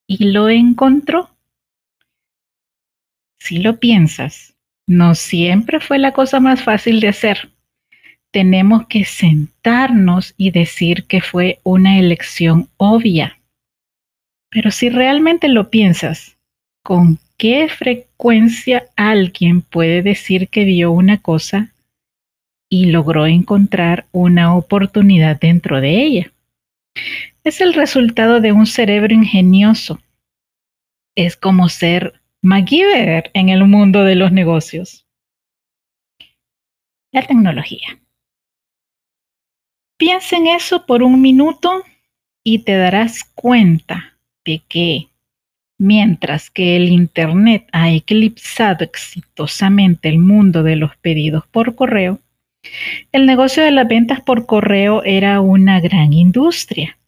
y 0.06 0.32
lo 0.32 0.48
encontró. 0.48 1.30
Si 3.38 3.58
lo 3.58 3.78
piensas, 3.78 4.54
no 4.86 5.14
siempre 5.14 5.80
fue 5.80 5.98
la 5.98 6.12
cosa 6.12 6.40
más 6.40 6.62
fácil 6.62 7.00
de 7.00 7.08
hacer. 7.08 7.50
Tenemos 8.30 8.86
que 8.88 9.04
sentarnos 9.04 10.34
y 10.36 10.50
decir 10.50 11.04
que 11.04 11.20
fue 11.20 11.60
una 11.62 11.98
elección 11.98 12.68
obvia. 12.76 13.40
Pero 14.50 14.70
si 14.70 14.88
realmente 14.88 15.48
lo 15.48 15.70
piensas, 15.70 16.38
¿con 16.82 17.18
qué 17.36 17.68
frecuencia 17.68 18.86
alguien 18.96 19.62
puede 19.62 20.02
decir 20.02 20.48
que 20.48 20.64
vio 20.64 20.90
una 20.90 21.18
cosa 21.18 21.72
y 22.68 22.86
logró 22.86 23.26
encontrar 23.26 24.06
una 24.12 24.54
oportunidad 24.54 25.38
dentro 25.40 25.80
de 25.80 26.02
ella. 26.02 26.32
Es 27.44 27.60
el 27.60 27.74
resultado 27.74 28.40
de 28.40 28.52
un 28.52 28.66
cerebro 28.66 29.14
ingenioso. 29.14 30.00
Es 31.14 31.36
como 31.36 31.68
ser 31.68 32.20
MacGyver 32.42 33.30
en 33.34 33.48
el 33.48 33.64
mundo 33.66 34.04
de 34.04 34.14
los 34.14 34.32
negocios. 34.32 35.06
La 37.10 37.22
tecnología. 37.22 37.98
Piensa 39.96 40.36
en 40.36 40.46
eso 40.46 40.86
por 40.86 41.02
un 41.02 41.20
minuto 41.20 41.82
y 42.44 42.60
te 42.60 42.76
darás 42.76 43.24
cuenta 43.34 44.16
de 44.44 44.62
que 44.68 45.08
mientras 45.78 46.50
que 46.50 46.76
el 46.76 46.88
Internet 46.90 47.68
ha 47.72 47.90
eclipsado 47.90 48.84
exitosamente 48.84 50.08
el 50.08 50.18
mundo 50.18 50.62
de 50.62 50.76
los 50.76 50.96
pedidos 50.96 51.46
por 51.46 51.74
correo, 51.74 52.20
el 53.12 53.26
negocio 53.26 53.62
de 53.62 53.70
las 53.70 53.88
ventas 53.88 54.20
por 54.20 54.46
correo 54.46 55.02
era 55.04 55.40
una 55.40 55.80
gran 55.80 56.12
industria. 56.12 56.98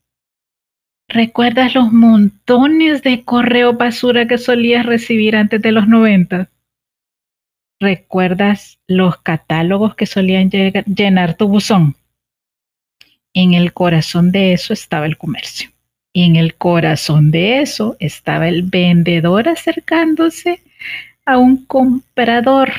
¿Recuerdas 1.08 1.74
los 1.74 1.92
montones 1.92 3.02
de 3.02 3.24
correo 3.24 3.72
basura 3.72 4.28
que 4.28 4.38
solías 4.38 4.86
recibir 4.86 5.34
antes 5.34 5.60
de 5.60 5.72
los 5.72 5.88
90? 5.88 6.48
¿Recuerdas 7.80 8.78
los 8.86 9.16
catálogos 9.18 9.94
que 9.94 10.06
solían 10.06 10.50
llenar 10.50 11.34
tu 11.34 11.48
buzón? 11.48 11.96
En 13.34 13.54
el 13.54 13.72
corazón 13.72 14.30
de 14.32 14.52
eso 14.52 14.72
estaba 14.72 15.06
el 15.06 15.16
comercio. 15.16 15.70
En 16.12 16.36
el 16.36 16.54
corazón 16.54 17.30
de 17.30 17.60
eso 17.60 17.96
estaba 18.00 18.48
el 18.48 18.62
vendedor 18.62 19.48
acercándose 19.48 20.62
a 21.24 21.38
un 21.38 21.64
comprador 21.66 22.72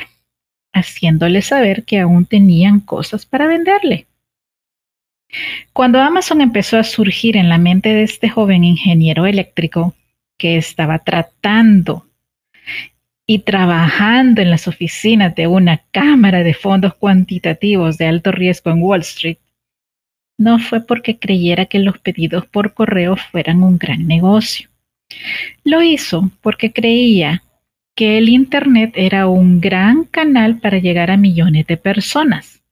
haciéndole 0.73 1.41
saber 1.41 1.83
que 1.83 1.99
aún 1.99 2.25
tenían 2.25 2.79
cosas 2.79 3.25
para 3.25 3.47
venderle. 3.47 4.07
Cuando 5.73 6.01
Amazon 6.01 6.41
empezó 6.41 6.77
a 6.77 6.83
surgir 6.83 7.37
en 7.37 7.49
la 7.49 7.57
mente 7.57 7.89
de 7.89 8.03
este 8.03 8.29
joven 8.29 8.63
ingeniero 8.63 9.25
eléctrico 9.25 9.95
que 10.37 10.57
estaba 10.57 10.99
tratando 10.99 12.05
y 13.25 13.39
trabajando 13.39 14.41
en 14.41 14.49
las 14.49 14.67
oficinas 14.67 15.33
de 15.35 15.47
una 15.47 15.83
cámara 15.91 16.43
de 16.43 16.53
fondos 16.53 16.95
cuantitativos 16.95 17.97
de 17.97 18.07
alto 18.07 18.31
riesgo 18.31 18.71
en 18.71 18.81
Wall 18.81 19.01
Street, 19.01 19.37
no 20.37 20.59
fue 20.59 20.81
porque 20.85 21.17
creyera 21.17 21.67
que 21.67 21.79
los 21.79 21.99
pedidos 21.99 22.45
por 22.47 22.73
correo 22.73 23.15
fueran 23.15 23.63
un 23.63 23.77
gran 23.77 24.07
negocio. 24.07 24.69
Lo 25.63 25.81
hizo 25.81 26.31
porque 26.41 26.73
creía 26.73 27.43
que 27.95 28.17
el 28.17 28.29
Internet 28.29 28.93
era 28.95 29.27
un 29.27 29.59
gran 29.61 30.05
canal 30.05 30.59
para 30.59 30.79
llegar 30.79 31.11
a 31.11 31.17
millones 31.17 31.67
de 31.67 31.77
personas. 31.77 32.63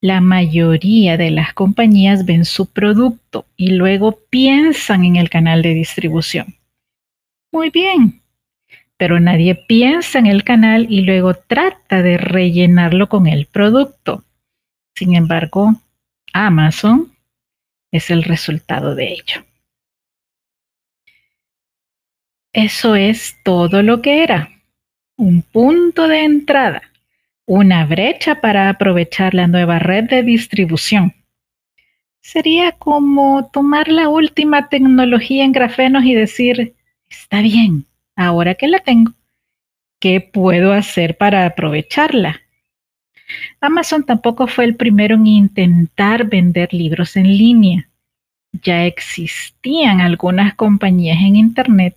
La 0.00 0.20
mayoría 0.20 1.16
de 1.16 1.30
las 1.30 1.54
compañías 1.54 2.26
ven 2.26 2.44
su 2.44 2.66
producto 2.72 3.46
y 3.56 3.70
luego 3.70 4.18
piensan 4.30 5.04
en 5.04 5.16
el 5.16 5.30
canal 5.30 5.62
de 5.62 5.74
distribución. 5.74 6.56
Muy 7.52 7.70
bien, 7.70 8.22
pero 8.96 9.20
nadie 9.20 9.54
piensa 9.54 10.18
en 10.18 10.26
el 10.26 10.42
canal 10.42 10.86
y 10.90 11.02
luego 11.02 11.34
trata 11.34 12.02
de 12.02 12.18
rellenarlo 12.18 13.08
con 13.08 13.26
el 13.26 13.46
producto. 13.46 14.24
Sin 14.96 15.14
embargo, 15.14 15.74
Amazon 16.32 17.12
es 17.92 18.10
el 18.10 18.24
resultado 18.24 18.94
de 18.94 19.12
ello. 19.12 19.44
Eso 22.52 22.96
es 22.96 23.36
todo 23.44 23.82
lo 23.82 24.02
que 24.02 24.22
era. 24.22 24.50
Un 25.16 25.40
punto 25.40 26.06
de 26.06 26.24
entrada, 26.24 26.82
una 27.46 27.86
brecha 27.86 28.42
para 28.42 28.68
aprovechar 28.68 29.32
la 29.32 29.46
nueva 29.46 29.78
red 29.78 30.04
de 30.04 30.22
distribución. 30.22 31.14
Sería 32.20 32.72
como 32.72 33.48
tomar 33.50 33.88
la 33.88 34.10
última 34.10 34.68
tecnología 34.68 35.44
en 35.44 35.52
grafenos 35.52 36.04
y 36.04 36.14
decir, 36.14 36.74
está 37.08 37.40
bien, 37.40 37.86
ahora 38.16 38.54
que 38.54 38.68
la 38.68 38.80
tengo, 38.80 39.12
¿qué 39.98 40.20
puedo 40.20 40.74
hacer 40.74 41.16
para 41.16 41.46
aprovecharla? 41.46 42.42
Amazon 43.62 44.04
tampoco 44.04 44.46
fue 44.46 44.64
el 44.64 44.76
primero 44.76 45.14
en 45.14 45.26
intentar 45.26 46.26
vender 46.26 46.74
libros 46.74 47.16
en 47.16 47.28
línea. 47.28 47.88
Ya 48.62 48.84
existían 48.84 50.02
algunas 50.02 50.54
compañías 50.54 51.16
en 51.18 51.36
Internet 51.36 51.96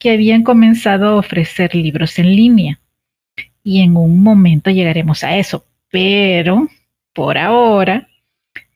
que 0.00 0.10
habían 0.10 0.42
comenzado 0.42 1.08
a 1.08 1.16
ofrecer 1.16 1.74
libros 1.74 2.18
en 2.18 2.34
línea. 2.34 2.80
Y 3.62 3.82
en 3.82 3.96
un 3.96 4.22
momento 4.22 4.70
llegaremos 4.70 5.22
a 5.22 5.36
eso. 5.36 5.64
Pero, 5.90 6.68
por 7.12 7.36
ahora, 7.36 8.08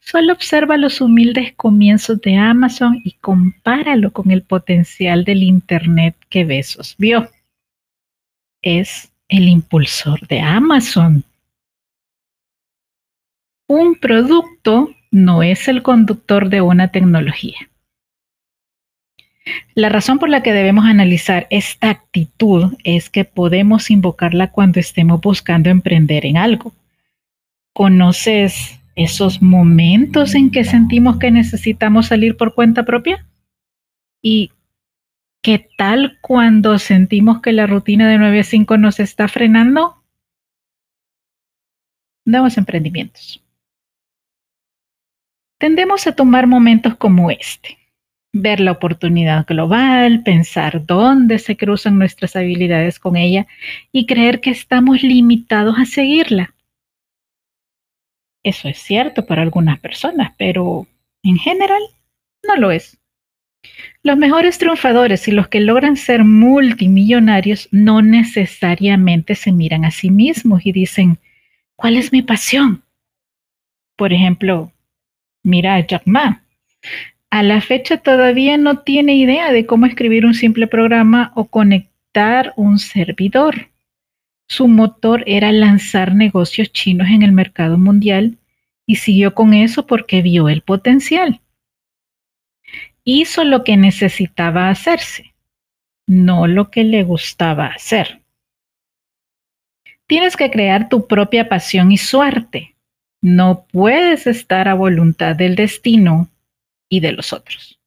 solo 0.00 0.34
observa 0.34 0.76
los 0.76 1.00
humildes 1.00 1.54
comienzos 1.54 2.20
de 2.20 2.36
Amazon 2.36 3.00
y 3.04 3.12
compáralo 3.12 4.12
con 4.12 4.30
el 4.30 4.42
potencial 4.42 5.24
del 5.24 5.42
Internet 5.42 6.14
que 6.28 6.44
Besos 6.44 6.94
vio. 6.98 7.30
Es 8.60 9.10
el 9.28 9.48
impulsor 9.48 10.28
de 10.28 10.40
Amazon. 10.40 11.24
Un 13.66 13.94
producto 13.94 14.90
no 15.10 15.42
es 15.42 15.68
el 15.68 15.82
conductor 15.82 16.50
de 16.50 16.60
una 16.60 16.88
tecnología. 16.88 17.70
La 19.74 19.88
razón 19.88 20.18
por 20.18 20.28
la 20.28 20.42
que 20.42 20.52
debemos 20.52 20.86
analizar 20.86 21.46
esta 21.50 21.90
actitud 21.90 22.74
es 22.84 23.10
que 23.10 23.24
podemos 23.24 23.90
invocarla 23.90 24.50
cuando 24.50 24.80
estemos 24.80 25.20
buscando 25.20 25.68
emprender 25.68 26.24
en 26.24 26.36
algo. 26.36 26.72
¿Conoces 27.72 28.80
esos 28.94 29.42
momentos 29.42 30.34
en 30.34 30.50
que 30.50 30.64
sentimos 30.64 31.18
que 31.18 31.30
necesitamos 31.30 32.06
salir 32.06 32.36
por 32.36 32.54
cuenta 32.54 32.84
propia? 32.84 33.26
¿Y 34.22 34.52
qué 35.42 35.68
tal 35.76 36.18
cuando 36.22 36.78
sentimos 36.78 37.42
que 37.42 37.52
la 37.52 37.66
rutina 37.66 38.08
de 38.08 38.18
9 38.18 38.40
a 38.40 38.44
5 38.44 38.78
nos 38.78 39.00
está 39.00 39.28
frenando? 39.28 40.02
Nuevos 42.24 42.56
emprendimientos. 42.56 43.42
Tendemos 45.58 46.06
a 46.06 46.12
tomar 46.12 46.46
momentos 46.46 46.96
como 46.96 47.30
este, 47.30 47.78
ver 48.34 48.60
la 48.60 48.72
oportunidad 48.72 49.46
global, 49.46 50.22
pensar 50.22 50.84
dónde 50.84 51.38
se 51.38 51.56
cruzan 51.56 51.98
nuestras 51.98 52.36
habilidades 52.36 52.98
con 52.98 53.16
ella 53.16 53.46
y 53.92 54.04
creer 54.04 54.42
que 54.42 54.50
estamos 54.50 55.02
limitados 55.02 55.76
a 55.78 55.86
seguirla. 55.86 56.54
Eso 58.42 58.68
es 58.68 58.78
cierto 58.78 59.24
para 59.24 59.40
algunas 59.40 59.80
personas, 59.80 60.34
pero 60.36 60.86
en 61.22 61.38
general 61.38 61.80
no 62.46 62.56
lo 62.56 62.70
es. 62.70 62.98
Los 64.02 64.18
mejores 64.18 64.58
triunfadores 64.58 65.26
y 65.28 65.32
los 65.32 65.48
que 65.48 65.60
logran 65.60 65.96
ser 65.96 66.24
multimillonarios 66.24 67.68
no 67.70 68.02
necesariamente 68.02 69.34
se 69.34 69.52
miran 69.52 69.86
a 69.86 69.90
sí 69.90 70.10
mismos 70.10 70.66
y 70.66 70.72
dicen, 70.72 71.18
¿cuál 71.74 71.96
es 71.96 72.12
mi 72.12 72.20
pasión? 72.20 72.82
Por 73.96 74.12
ejemplo, 74.12 74.74
Mira 75.44 75.74
a 75.74 75.86
Jack 75.86 76.06
Ma. 76.06 76.42
A 77.34 77.42
la 77.42 77.60
fecha 77.60 77.96
todavía 77.96 78.56
no 78.58 78.78
tiene 78.78 79.16
idea 79.16 79.50
de 79.50 79.66
cómo 79.66 79.86
escribir 79.86 80.24
un 80.24 80.34
simple 80.34 80.68
programa 80.68 81.32
o 81.34 81.46
conectar 81.46 82.52
un 82.54 82.78
servidor. 82.78 83.70
Su 84.46 84.68
motor 84.68 85.24
era 85.26 85.50
lanzar 85.50 86.14
negocios 86.14 86.70
chinos 86.70 87.08
en 87.08 87.24
el 87.24 87.32
mercado 87.32 87.76
mundial 87.76 88.38
y 88.86 88.94
siguió 88.94 89.34
con 89.34 89.52
eso 89.52 89.84
porque 89.84 90.22
vio 90.22 90.48
el 90.48 90.60
potencial. 90.60 91.40
Hizo 93.02 93.42
lo 93.42 93.64
que 93.64 93.76
necesitaba 93.76 94.70
hacerse, 94.70 95.34
no 96.06 96.46
lo 96.46 96.70
que 96.70 96.84
le 96.84 97.02
gustaba 97.02 97.66
hacer. 97.66 98.20
Tienes 100.06 100.36
que 100.36 100.52
crear 100.52 100.88
tu 100.88 101.08
propia 101.08 101.48
pasión 101.48 101.90
y 101.90 101.96
suerte. 101.96 102.76
No 103.20 103.66
puedes 103.72 104.28
estar 104.28 104.68
a 104.68 104.74
voluntad 104.74 105.34
del 105.34 105.56
destino 105.56 106.30
y 106.88 107.00
de 107.00 107.12
los 107.12 107.32
otros. 107.32 107.80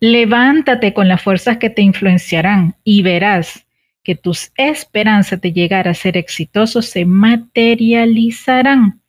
Levántate 0.00 0.92
con 0.94 1.08
las 1.08 1.22
fuerzas 1.22 1.58
que 1.58 1.70
te 1.70 1.82
influenciarán 1.82 2.76
y 2.84 3.02
verás 3.02 3.66
que 4.02 4.14
tus 4.14 4.52
esperanzas 4.56 5.40
de 5.40 5.52
llegar 5.52 5.88
a 5.88 5.94
ser 5.94 6.16
exitoso 6.16 6.80
se 6.82 7.04
materializarán, 7.04 9.02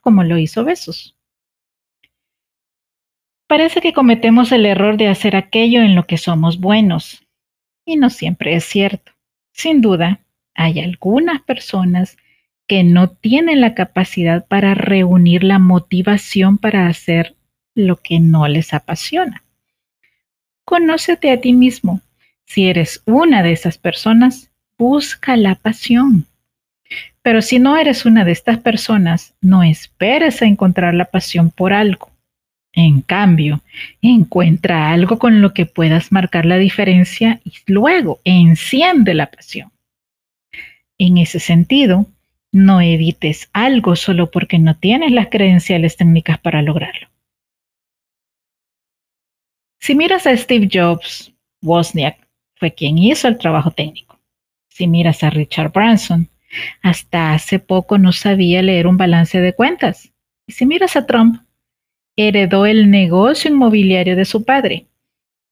como 0.00 0.22
lo 0.22 0.38
hizo 0.38 0.64
Besos. 0.64 1.16
Parece 3.48 3.80
que 3.80 3.92
cometemos 3.92 4.50
el 4.52 4.66
error 4.66 4.96
de 4.96 5.08
hacer 5.08 5.36
aquello 5.36 5.82
en 5.82 5.94
lo 5.94 6.06
que 6.06 6.18
somos 6.18 6.58
buenos, 6.58 7.24
y 7.84 7.96
no 7.96 8.10
siempre 8.10 8.54
es 8.54 8.64
cierto. 8.64 9.12
Sin 9.52 9.80
duda, 9.80 10.20
hay 10.54 10.80
algunas 10.80 11.42
personas 11.42 12.16
que 12.66 12.82
no 12.82 13.10
tienen 13.10 13.60
la 13.60 13.74
capacidad 13.74 14.46
para 14.46 14.74
reunir 14.74 15.44
la 15.44 15.58
motivación 15.58 16.58
para 16.58 16.88
hacer 16.88 17.35
lo 17.76 17.96
que 17.96 18.18
no 18.18 18.48
les 18.48 18.74
apasiona. 18.74 19.44
Conócete 20.64 21.30
a 21.30 21.40
ti 21.40 21.52
mismo. 21.52 22.00
Si 22.44 22.66
eres 22.68 23.02
una 23.04 23.44
de 23.44 23.52
esas 23.52 23.78
personas, 23.78 24.50
busca 24.76 25.36
la 25.36 25.54
pasión. 25.54 26.26
Pero 27.22 27.42
si 27.42 27.58
no 27.58 27.76
eres 27.76 28.04
una 28.04 28.24
de 28.24 28.32
estas 28.32 28.58
personas, 28.58 29.34
no 29.40 29.62
esperes 29.62 30.42
a 30.42 30.46
encontrar 30.46 30.94
la 30.94 31.04
pasión 31.04 31.50
por 31.50 31.72
algo. 31.72 32.10
En 32.72 33.00
cambio, 33.00 33.62
encuentra 34.02 34.90
algo 34.90 35.18
con 35.18 35.40
lo 35.40 35.54
que 35.54 35.66
puedas 35.66 36.12
marcar 36.12 36.46
la 36.46 36.58
diferencia 36.58 37.40
y 37.44 37.54
luego 37.66 38.20
enciende 38.24 39.14
la 39.14 39.26
pasión. 39.30 39.70
En 40.98 41.18
ese 41.18 41.40
sentido, 41.40 42.06
no 42.52 42.80
evites 42.80 43.48
algo 43.52 43.96
solo 43.96 44.30
porque 44.30 44.58
no 44.58 44.76
tienes 44.76 45.12
las 45.12 45.28
credenciales 45.28 45.96
técnicas 45.96 46.38
para 46.38 46.62
lograrlo. 46.62 47.08
Si 49.86 49.94
miras 49.94 50.26
a 50.26 50.36
Steve 50.36 50.68
Jobs, 50.68 51.32
Wozniak 51.62 52.18
fue 52.56 52.74
quien 52.74 52.98
hizo 52.98 53.28
el 53.28 53.38
trabajo 53.38 53.70
técnico. 53.70 54.18
Si 54.68 54.88
miras 54.88 55.22
a 55.22 55.30
Richard 55.30 55.70
Branson, 55.70 56.28
hasta 56.82 57.34
hace 57.34 57.60
poco 57.60 57.96
no 57.96 58.10
sabía 58.10 58.62
leer 58.62 58.88
un 58.88 58.96
balance 58.96 59.40
de 59.40 59.52
cuentas. 59.52 60.12
Y 60.44 60.54
si 60.54 60.66
miras 60.66 60.96
a 60.96 61.06
Trump, 61.06 61.40
heredó 62.16 62.66
el 62.66 62.90
negocio 62.90 63.48
inmobiliario 63.48 64.16
de 64.16 64.24
su 64.24 64.44
padre. 64.44 64.86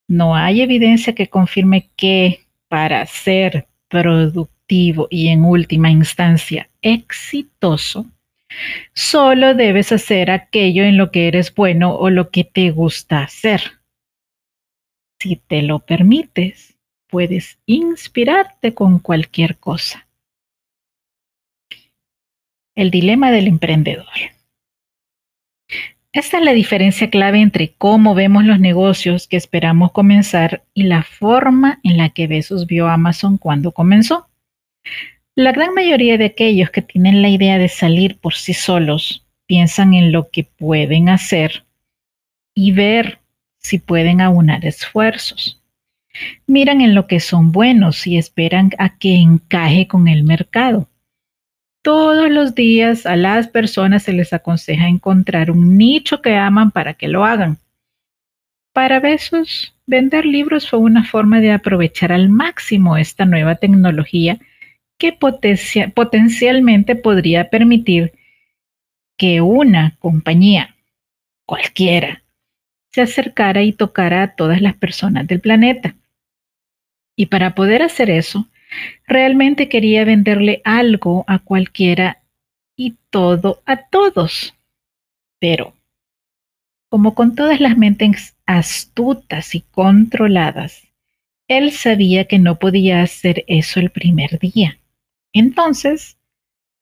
No 0.09 0.35
hay 0.35 0.63
evidencia 0.63 1.15
que 1.15 1.29
confirme 1.29 1.91
que 1.95 2.41
para 2.67 3.07
ser 3.07 3.69
productivo 3.87 5.07
y 5.11 5.29
en 5.29 5.45
última 5.45 5.93
instancia 5.93 6.69
exitoso, 6.83 8.05
solo 8.95 9.55
debes 9.55 9.93
hacer 9.93 10.33
aquello 10.33 10.83
en 10.83 10.97
lo 10.97 11.13
que 11.13 11.29
eres 11.29 11.55
bueno 11.55 11.95
o 11.95 12.11
lo 12.11 12.31
que 12.31 12.43
te 12.43 12.73
gusta 12.73 13.23
hacer. 13.23 13.63
Si 15.25 15.37
te 15.37 15.63
lo 15.63 15.79
permites, 15.79 16.77
puedes 17.09 17.59
inspirarte 17.65 18.75
con 18.75 18.99
cualquier 18.99 19.57
cosa. 19.57 20.07
El 22.75 22.91
dilema 22.91 23.31
del 23.31 23.47
emprendedor. 23.47 24.05
Esta 26.13 26.37
es 26.37 26.45
la 26.45 26.53
diferencia 26.53 27.09
clave 27.09 27.41
entre 27.41 27.73
cómo 27.73 28.15
vemos 28.15 28.45
los 28.45 28.61
negocios 28.61 29.27
que 29.27 29.39
esperamos 29.39 29.93
comenzar 29.93 30.63
y 30.75 30.83
la 30.83 31.03
forma 31.03 31.81
en 31.85 31.97
la 31.97 32.11
que 32.11 32.27
Besos 32.27 32.67
vio 32.67 32.89
Amazon 32.89 33.39
cuando 33.39 33.73
comenzó. 33.73 34.29
La 35.35 35.53
gran 35.53 35.73
mayoría 35.73 36.19
de 36.19 36.27
aquellos 36.27 36.69
que 36.69 36.83
tienen 36.83 37.23
la 37.23 37.31
idea 37.31 37.57
de 37.57 37.71
salir 37.71 38.19
por 38.19 38.35
sí 38.35 38.53
solos 38.53 39.27
piensan 39.47 39.95
en 39.95 40.13
lo 40.13 40.29
que 40.29 40.45
pueden 40.45 41.09
hacer 41.09 41.65
y 42.55 42.73
ver 42.73 43.24
si 43.65 43.79
pueden 43.79 44.21
aunar 44.21 44.65
esfuerzos. 44.67 45.61
Miran 46.47 46.83
en 46.83 46.95
lo 46.95 47.07
que 47.07 47.19
son 47.19 47.51
buenos 47.51 48.07
y 48.07 48.19
esperan 48.19 48.71
a 48.79 48.99
que 48.99 49.17
encaje 49.17 49.89
con 49.89 50.07
el 50.07 50.23
mercado. 50.23 50.89
Todos 51.83 52.31
los 52.31 52.55
días 52.55 53.07
a 53.07 53.17
las 53.17 53.49
personas 53.49 54.03
se 54.03 54.13
les 54.13 54.33
aconseja 54.33 54.87
encontrar 54.87 55.51
un 55.51 55.77
nicho 55.79 56.21
que 56.21 56.37
aman 56.37 56.71
para 56.71 56.95
que 56.95 57.09
lo 57.09 57.25
hagan. 57.25 57.59
Para 58.75 59.01
Besos, 59.01 59.75
vender 59.87 60.27
libros 60.27 60.69
fue 60.69 60.79
una 60.79 61.05
forma 61.05 61.41
de 61.41 61.53
aprovechar 61.53 62.13
al 62.13 62.29
máximo 62.29 62.99
esta 62.99 63.25
nueva 63.25 63.55
tecnología 63.57 64.39
que 64.99 65.13
potencialmente 65.13 66.97
podría 66.97 67.49
permitir 67.49 68.13
que 69.17 69.41
una 69.41 69.97
compañía, 70.01 70.77
cualquiera, 71.47 72.24
se 72.95 73.03
acercara 73.03 73.65
y 73.65 73.73
tocara 73.73 74.23
a 74.23 74.37
todas 74.37 74.61
las 74.63 74.77
personas 74.77 75.27
del 75.27 75.41
planeta. 75.41 75.97
Y 77.17 77.27
para 77.27 77.57
poder 77.57 77.83
hacer 77.83 78.09
eso, 78.09 78.47
realmente 79.05 79.69
quería 79.69 80.05
venderle 80.05 80.63
algo 80.65 81.25
a 81.27 81.41
cualquiera 81.41 82.23
y 82.77 82.95
todo 83.11 83.61
a 83.67 83.89
todos. 83.89 84.55
Pero, 85.41 85.75
como 86.89 87.17
con 87.17 87.35
todas 87.35 87.61
las 87.61 87.77
mentes 87.77 88.37
astutas 88.47 89.57
y 89.57 89.63
controladas, 89.63 90.85
él 91.49 91.73
sabía 91.73 92.27
que 92.27 92.39
no 92.39 92.61
podía 92.61 93.03
hacer 93.03 93.45
eso 93.49 93.81
el 93.81 93.91
primer 93.91 94.39
día. 94.39 94.79
Entonces, 95.33 96.17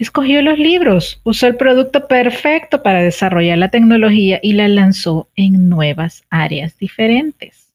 escogió 0.03 0.43
los 0.43 0.59
libros, 0.59 1.21
usó 1.23 1.47
el 1.47 1.57
producto 1.57 2.09
perfecto 2.09 2.83
para 2.83 3.03
desarrollar 3.03 3.59
la 3.59 3.71
tecnología 3.71 4.41
y 4.43 4.55
la 4.55 4.69
lanzó 4.69 5.29
en 5.37 5.69
nuevas 5.69 6.25
áreas 6.29 6.77
diferentes. 6.77 7.73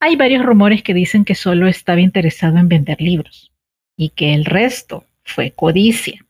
Hay 0.00 0.16
varios 0.16 0.44
rumores 0.44 0.82
que 0.82 0.94
dicen 0.94 1.24
que 1.24 1.34
solo 1.34 1.68
estaba 1.68 2.00
interesado 2.00 2.58
en 2.58 2.68
vender 2.68 3.00
libros 3.00 3.52
y 3.96 4.10
que 4.10 4.34
el 4.34 4.44
resto 4.44 5.04
fue 5.24 5.52
codicia. 5.52 6.24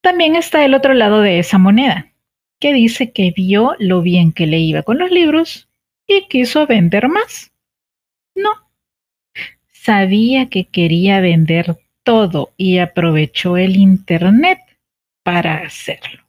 También 0.00 0.36
está 0.36 0.64
el 0.64 0.74
otro 0.74 0.94
lado 0.94 1.20
de 1.20 1.38
esa 1.38 1.58
moneda, 1.58 2.12
que 2.58 2.72
dice 2.72 3.10
que 3.12 3.32
vio 3.36 3.74
lo 3.78 4.02
bien 4.02 4.32
que 4.32 4.46
le 4.46 4.58
iba 4.58 4.82
con 4.82 4.98
los 4.98 5.10
libros 5.10 5.68
y 6.06 6.26
quiso 6.28 6.66
vender 6.66 7.08
más. 7.08 7.52
No, 8.34 8.50
sabía 9.72 10.48
que 10.48 10.64
quería 10.64 11.20
vender 11.20 11.78
todo 12.06 12.54
y 12.56 12.78
aprovechó 12.78 13.56
el 13.56 13.74
Internet 13.76 14.60
para 15.24 15.56
hacerlo. 15.56 16.22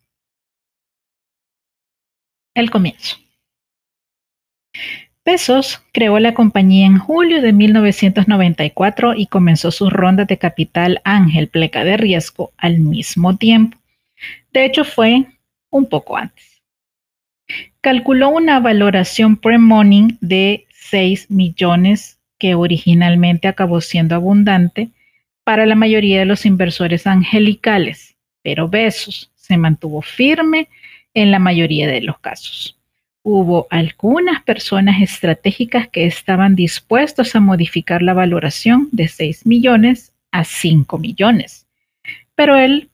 El 2.55 2.71
comienzo. 2.71 3.17
Bezos 5.23 5.83
creó 5.93 6.17
la 6.17 6.33
compañía 6.33 6.87
en 6.87 6.97
julio 6.97 7.43
de 7.43 7.53
1994 7.53 9.13
y 9.13 9.27
comenzó 9.27 9.69
sus 9.69 9.93
rondas 9.93 10.25
de 10.27 10.39
capital 10.39 10.99
ángel 11.03 11.47
pleca 11.47 11.83
de 11.83 11.95
riesgo 11.95 12.53
al 12.57 12.79
mismo 12.79 13.37
tiempo. 13.37 13.77
De 14.51 14.65
hecho, 14.65 14.83
fue 14.83 15.25
un 15.69 15.85
poco 15.85 16.17
antes. 16.17 16.63
Calculó 17.81 18.29
una 18.29 18.59
valoración 18.59 19.37
pre-money 19.37 20.17
de 20.21 20.65
6 20.71 21.29
millones 21.29 22.19
que 22.39 22.55
originalmente 22.55 23.47
acabó 23.47 23.79
siendo 23.79 24.15
abundante 24.15 24.89
para 25.47 25.65
la 25.65 25.75
mayoría 25.75 26.19
de 26.19 26.25
los 26.25 26.45
inversores 26.45 27.07
angelicales, 27.07 28.17
pero 28.41 28.67
Besos 28.67 29.31
se 29.33 29.55
mantuvo 29.55 30.01
firme 30.01 30.67
en 31.13 31.31
la 31.31 31.39
mayoría 31.39 31.87
de 31.87 32.01
los 32.01 32.19
casos. 32.19 32.77
Hubo 33.23 33.65
algunas 33.69 34.43
personas 34.43 35.01
estratégicas 35.01 35.87
que 35.87 36.05
estaban 36.05 36.57
dispuestos 36.57 37.33
a 37.33 37.39
modificar 37.39 38.01
la 38.01 38.13
valoración 38.13 38.89
de 38.91 39.07
6 39.07 39.45
millones 39.45 40.11
a 40.31 40.43
5 40.43 40.97
millones, 40.97 41.65
pero 42.35 42.57
él 42.57 42.89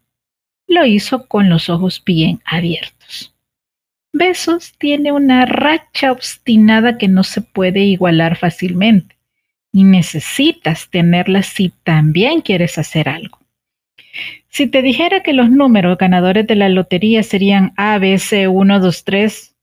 lo 0.68 0.86
hizo 0.86 1.26
con 1.26 1.50
los 1.50 1.72
ojos 1.72 2.04
bien 2.06 2.40
abiertos. 2.46 3.34
Besos 4.12 4.74
tiene 4.78 5.12
una 5.12 5.48
racha 5.48 6.12
obstinada 6.12 7.00
que 7.00 7.08
no 7.08 7.24
se 7.24 7.42
puede 7.42 7.80
igualar 7.80 8.38
fácilmente 8.38 9.14
y 9.74 9.84
necesitas 9.84 10.90
tenerla 10.90 11.42
si 11.42 11.74
también 11.84 12.42
quieres 12.42 12.78
hacer 12.78 13.10
algo. 13.10 13.40
Si 14.48 14.68
te 14.68 14.84
dijera 14.84 15.24
que 15.24 15.34
los 15.34 15.50
números 15.50 15.98
ganadores 15.98 16.46
de 16.46 16.56
la 16.56 16.70
lotería 16.70 17.24
serían 17.24 17.74
A, 17.76 17.98
B, 17.98 18.20
C, 18.20 18.48
1, 18.48 18.80
2, 18.80 19.04
3, 19.04 19.56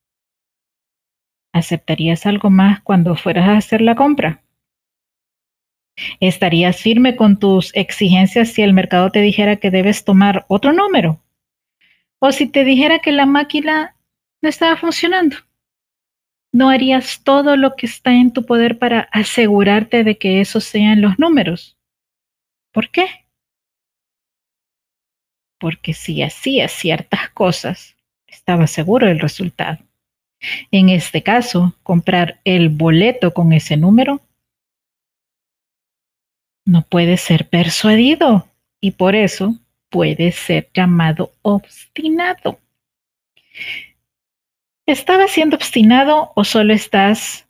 ¿aceptarías 1.53 2.27
algo 2.27 2.51
más 2.51 2.81
cuando 2.81 3.15
fueras 3.15 3.49
a 3.49 3.57
hacer 3.57 3.81
la 3.81 3.95
compra? 3.95 4.43
¿Estarías 6.19 6.81
firme 6.81 7.15
con 7.15 7.39
tus 7.39 7.75
exigencias 7.77 8.49
si 8.49 8.63
el 8.63 8.73
mercado 8.73 9.11
te 9.11 9.21
dijera 9.21 9.57
que 9.57 9.71
debes 9.71 10.05
tomar 10.05 10.45
otro 10.49 10.73
número? 10.73 11.21
¿O 12.19 12.33
si 12.33 12.49
te 12.49 12.65
dijera 12.65 12.99
que 12.99 13.13
la 13.13 13.27
máquina 13.27 13.95
no 14.43 14.49
estaba 14.49 14.77
funcionando? 14.77 15.37
¿No 16.53 16.69
harías 16.69 17.23
todo 17.23 17.57
lo 17.57 17.77
que 17.77 17.87
está 17.87 18.13
en 18.13 18.33
tu 18.33 18.45
poder 18.45 18.79
para 18.79 19.09
asegurarte 19.13 20.03
de 20.03 20.19
que 20.19 20.41
esos 20.41 20.65
sean 20.65 21.01
los 21.01 21.19
números? 21.19 21.77
¿Por 22.73 22.91
qué? 22.91 23.07
Porque 25.59 25.95
si 25.95 26.23
hacías 26.23 26.73
ciertas 26.73 27.31
cosas, 27.31 27.97
estaba 28.27 28.67
seguro 28.67 29.07
del 29.07 29.21
resultado. 29.21 29.79
En 30.71 30.89
este 30.89 31.23
caso, 31.23 31.75
comprar 31.83 32.41
el 32.45 32.71
boleto 32.71 33.33
con 33.33 33.53
ese 33.53 33.77
número 33.77 34.21
no 36.65 36.83
puede 36.83 37.17
ser 37.17 37.49
persuadido 37.49 38.49
y 38.81 38.93
por 38.93 39.15
eso 39.15 39.57
puede 39.91 40.33
ser 40.33 40.71
llamado 40.73 41.33
obstinado. 41.43 42.59
¿Estabas 44.91 45.31
siendo 45.31 45.55
obstinado 45.55 46.33
o 46.35 46.43
solo 46.43 46.75
estás 46.75 47.47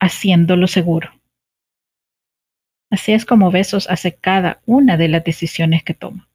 haciéndolo 0.00 0.66
seguro? 0.66 1.12
Así 2.90 3.12
es 3.12 3.24
como 3.24 3.52
Besos 3.52 3.88
hace 3.88 4.16
cada 4.16 4.60
una 4.66 4.96
de 4.96 5.06
las 5.06 5.22
decisiones 5.22 5.84
que 5.84 5.94
toma. 5.94 6.28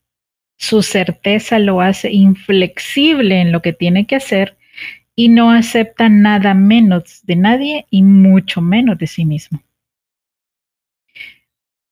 Su 0.57 0.83
certeza 0.83 1.59
lo 1.59 1.81
hace 1.81 2.13
inflexible 2.13 3.41
en 3.41 3.51
lo 3.51 3.61
que 3.61 3.73
tiene 3.73 4.07
que 4.07 4.15
hacer 4.15 4.57
y 5.17 5.27
no 5.27 5.51
acepta 5.51 6.07
nada 6.07 6.53
menos 6.53 7.25
de 7.25 7.35
nadie 7.35 7.85
y 7.89 8.01
mucho 8.01 8.61
menos 8.61 8.97
de 8.97 9.07
sí 9.07 9.25
mismo. 9.25 9.61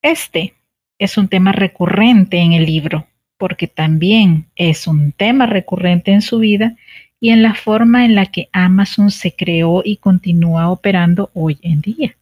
Este 0.02 0.54
es 0.97 1.17
un 1.17 1.28
tema 1.28 1.52
recurrente 1.52 2.38
en 2.38 2.54
el 2.54 2.65
libro, 2.65 3.06
porque 3.38 3.67
también 3.67 4.45
es 4.56 4.88
un 4.88 5.12
tema 5.12 5.45
recurrente 5.45 6.13
en 6.13 6.21
su 6.21 6.39
vida 6.39 6.78
y 7.19 7.32
en 7.32 7.43
la 7.43 7.53
forma 7.53 8.05
en 8.05 8.15
la 8.15 8.27
que 8.27 8.49
Amazon 8.51 9.12
se 9.12 9.36
creó 9.36 9.82
y 9.84 9.97
continúa 9.97 10.69
operando 10.71 11.32
hoy 11.34 11.60
en 11.62 11.82
día. 11.82 12.17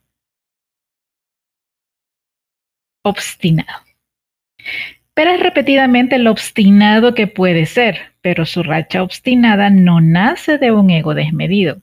Obstinado. 3.03 3.83
Verás 5.15 5.39
repetidamente 5.39 6.19
lo 6.19 6.31
obstinado 6.31 7.15
que 7.15 7.27
puede 7.27 7.65
ser, 7.65 8.13
pero 8.21 8.45
su 8.45 8.63
racha 8.63 9.01
obstinada 9.01 9.69
no 9.69 10.01
nace 10.01 10.57
de 10.57 10.71
un 10.71 10.89
ego 10.89 11.15
desmedido. 11.15 11.81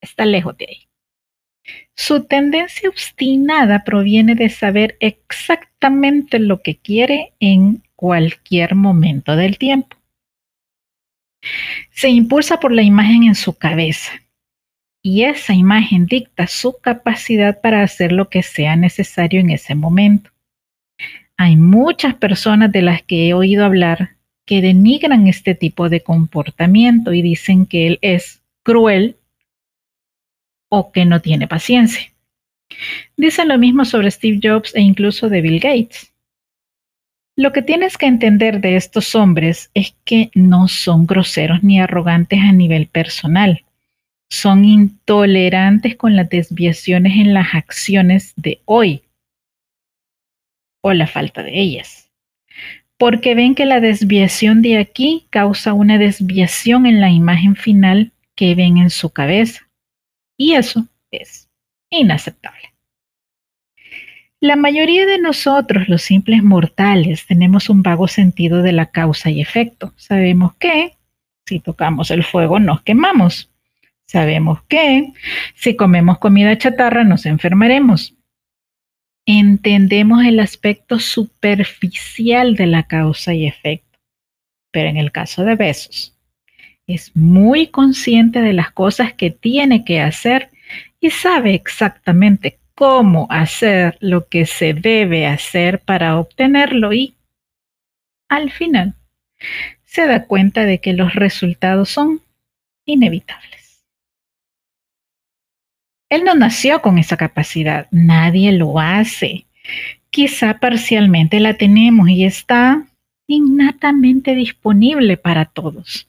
Está 0.00 0.24
lejos 0.24 0.56
de 0.56 0.66
ahí. 0.68 0.88
Su 1.96 2.24
tendencia 2.24 2.88
obstinada 2.88 3.84
proviene 3.84 4.34
de 4.34 4.48
saber 4.48 4.96
exactamente 5.00 6.38
lo 6.38 6.62
que 6.62 6.76
quiere 6.76 7.32
en 7.40 7.82
cualquier 7.96 8.74
momento 8.74 9.36
del 9.36 9.58
tiempo. 9.58 9.96
Se 11.90 12.08
impulsa 12.08 12.60
por 12.60 12.72
la 12.72 12.82
imagen 12.82 13.24
en 13.24 13.34
su 13.34 13.54
cabeza 13.54 14.12
y 15.02 15.24
esa 15.24 15.52
imagen 15.52 16.06
dicta 16.06 16.46
su 16.46 16.78
capacidad 16.80 17.60
para 17.60 17.82
hacer 17.82 18.12
lo 18.12 18.28
que 18.28 18.42
sea 18.42 18.76
necesario 18.76 19.40
en 19.40 19.50
ese 19.50 19.74
momento. 19.74 20.30
Hay 21.36 21.56
muchas 21.56 22.14
personas 22.14 22.70
de 22.70 22.82
las 22.82 23.02
que 23.02 23.28
he 23.28 23.34
oído 23.34 23.64
hablar 23.64 24.16
que 24.46 24.60
denigran 24.60 25.26
este 25.26 25.54
tipo 25.54 25.88
de 25.88 26.02
comportamiento 26.02 27.12
y 27.12 27.22
dicen 27.22 27.66
que 27.66 27.86
él 27.88 27.98
es 28.00 28.42
cruel 28.62 29.16
o 30.68 30.92
que 30.92 31.04
no 31.04 31.20
tiene 31.20 31.48
paciencia. 31.48 32.12
Dicen 33.16 33.48
lo 33.48 33.58
mismo 33.58 33.84
sobre 33.84 34.10
Steve 34.10 34.40
Jobs 34.42 34.74
e 34.74 34.80
incluso 34.80 35.28
de 35.28 35.40
Bill 35.40 35.60
Gates. 35.60 36.11
Lo 37.36 37.52
que 37.52 37.62
tienes 37.62 37.96
que 37.96 38.06
entender 38.06 38.60
de 38.60 38.76
estos 38.76 39.14
hombres 39.14 39.70
es 39.72 39.94
que 40.04 40.30
no 40.34 40.68
son 40.68 41.06
groseros 41.06 41.62
ni 41.62 41.80
arrogantes 41.80 42.40
a 42.40 42.52
nivel 42.52 42.88
personal. 42.88 43.64
Son 44.30 44.64
intolerantes 44.64 45.96
con 45.96 46.14
las 46.14 46.28
desviaciones 46.28 47.14
en 47.14 47.32
las 47.32 47.54
acciones 47.54 48.34
de 48.36 48.60
hoy 48.66 49.02
o 50.82 50.92
la 50.92 51.06
falta 51.06 51.42
de 51.42 51.58
ellas. 51.58 52.10
Porque 52.98 53.34
ven 53.34 53.54
que 53.54 53.64
la 53.64 53.80
desviación 53.80 54.60
de 54.60 54.78
aquí 54.78 55.26
causa 55.30 55.72
una 55.72 55.96
desviación 55.96 56.84
en 56.84 57.00
la 57.00 57.10
imagen 57.10 57.56
final 57.56 58.12
que 58.36 58.54
ven 58.54 58.76
en 58.76 58.90
su 58.90 59.10
cabeza. 59.10 59.68
Y 60.36 60.52
eso 60.52 60.86
es 61.10 61.48
inaceptable. 61.90 62.71
La 64.42 64.56
mayoría 64.56 65.06
de 65.06 65.20
nosotros, 65.20 65.88
los 65.88 66.02
simples 66.02 66.42
mortales, 66.42 67.26
tenemos 67.26 67.70
un 67.70 67.84
vago 67.84 68.08
sentido 68.08 68.60
de 68.64 68.72
la 68.72 68.86
causa 68.86 69.30
y 69.30 69.40
efecto. 69.40 69.94
Sabemos 69.94 70.56
que 70.56 70.96
si 71.46 71.60
tocamos 71.60 72.10
el 72.10 72.24
fuego 72.24 72.58
nos 72.58 72.82
quemamos. 72.82 73.52
Sabemos 74.04 74.60
que 74.64 75.12
si 75.54 75.76
comemos 75.76 76.18
comida 76.18 76.58
chatarra 76.58 77.04
nos 77.04 77.24
enfermaremos. 77.24 78.16
Entendemos 79.26 80.24
el 80.24 80.40
aspecto 80.40 80.98
superficial 80.98 82.56
de 82.56 82.66
la 82.66 82.82
causa 82.82 83.34
y 83.34 83.46
efecto, 83.46 84.00
pero 84.72 84.88
en 84.88 84.96
el 84.96 85.12
caso 85.12 85.44
de 85.44 85.54
besos, 85.54 86.18
es 86.88 87.14
muy 87.14 87.68
consciente 87.68 88.40
de 88.40 88.54
las 88.54 88.72
cosas 88.72 89.12
que 89.12 89.30
tiene 89.30 89.84
que 89.84 90.00
hacer 90.00 90.50
y 90.98 91.10
sabe 91.10 91.54
exactamente 91.54 92.58
cómo 92.74 93.26
hacer 93.30 93.96
lo 94.00 94.28
que 94.28 94.46
se 94.46 94.74
debe 94.74 95.26
hacer 95.26 95.80
para 95.80 96.18
obtenerlo 96.18 96.92
y, 96.92 97.14
al 98.28 98.50
final, 98.50 98.94
se 99.84 100.06
da 100.06 100.26
cuenta 100.26 100.64
de 100.64 100.78
que 100.78 100.92
los 100.92 101.14
resultados 101.14 101.90
son 101.90 102.20
inevitables. 102.84 103.84
Él 106.08 106.24
no 106.24 106.34
nació 106.34 106.82
con 106.82 106.98
esa 106.98 107.16
capacidad, 107.16 107.88
nadie 107.90 108.52
lo 108.52 108.78
hace. 108.78 109.46
Quizá 110.10 110.58
parcialmente 110.58 111.40
la 111.40 111.54
tenemos 111.54 112.08
y 112.08 112.24
está 112.24 112.86
innatamente 113.26 114.34
disponible 114.34 115.16
para 115.16 115.46
todos 115.46 116.06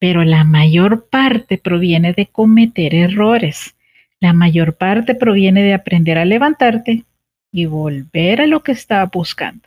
pero 0.00 0.24
la 0.24 0.42
mayor 0.44 1.08
parte 1.08 1.58
proviene 1.58 2.14
de 2.14 2.26
cometer 2.26 2.94
errores. 2.94 3.76
La 4.20 4.34
mayor 4.34 4.76
parte 4.76 5.14
proviene 5.14 5.62
de 5.62 5.74
aprender 5.74 6.18
a 6.18 6.26
levantarte 6.26 7.04
y 7.50 7.64
volver 7.64 8.42
a 8.42 8.46
lo 8.46 8.62
que 8.62 8.72
estaba 8.72 9.06
buscando. 9.06 9.66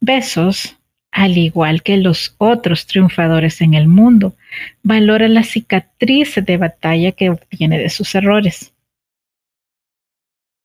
Besos, 0.00 0.76
al 1.12 1.38
igual 1.38 1.82
que 1.82 1.96
los 1.96 2.34
otros 2.38 2.86
triunfadores 2.86 3.60
en 3.60 3.74
el 3.74 3.88
mundo, 3.88 4.34
valora 4.82 5.28
la 5.28 5.44
cicatriz 5.44 6.34
de 6.34 6.56
batalla 6.56 7.12
que 7.12 7.30
obtiene 7.30 7.78
de 7.78 7.88
sus 7.88 8.14
errores. 8.14 8.74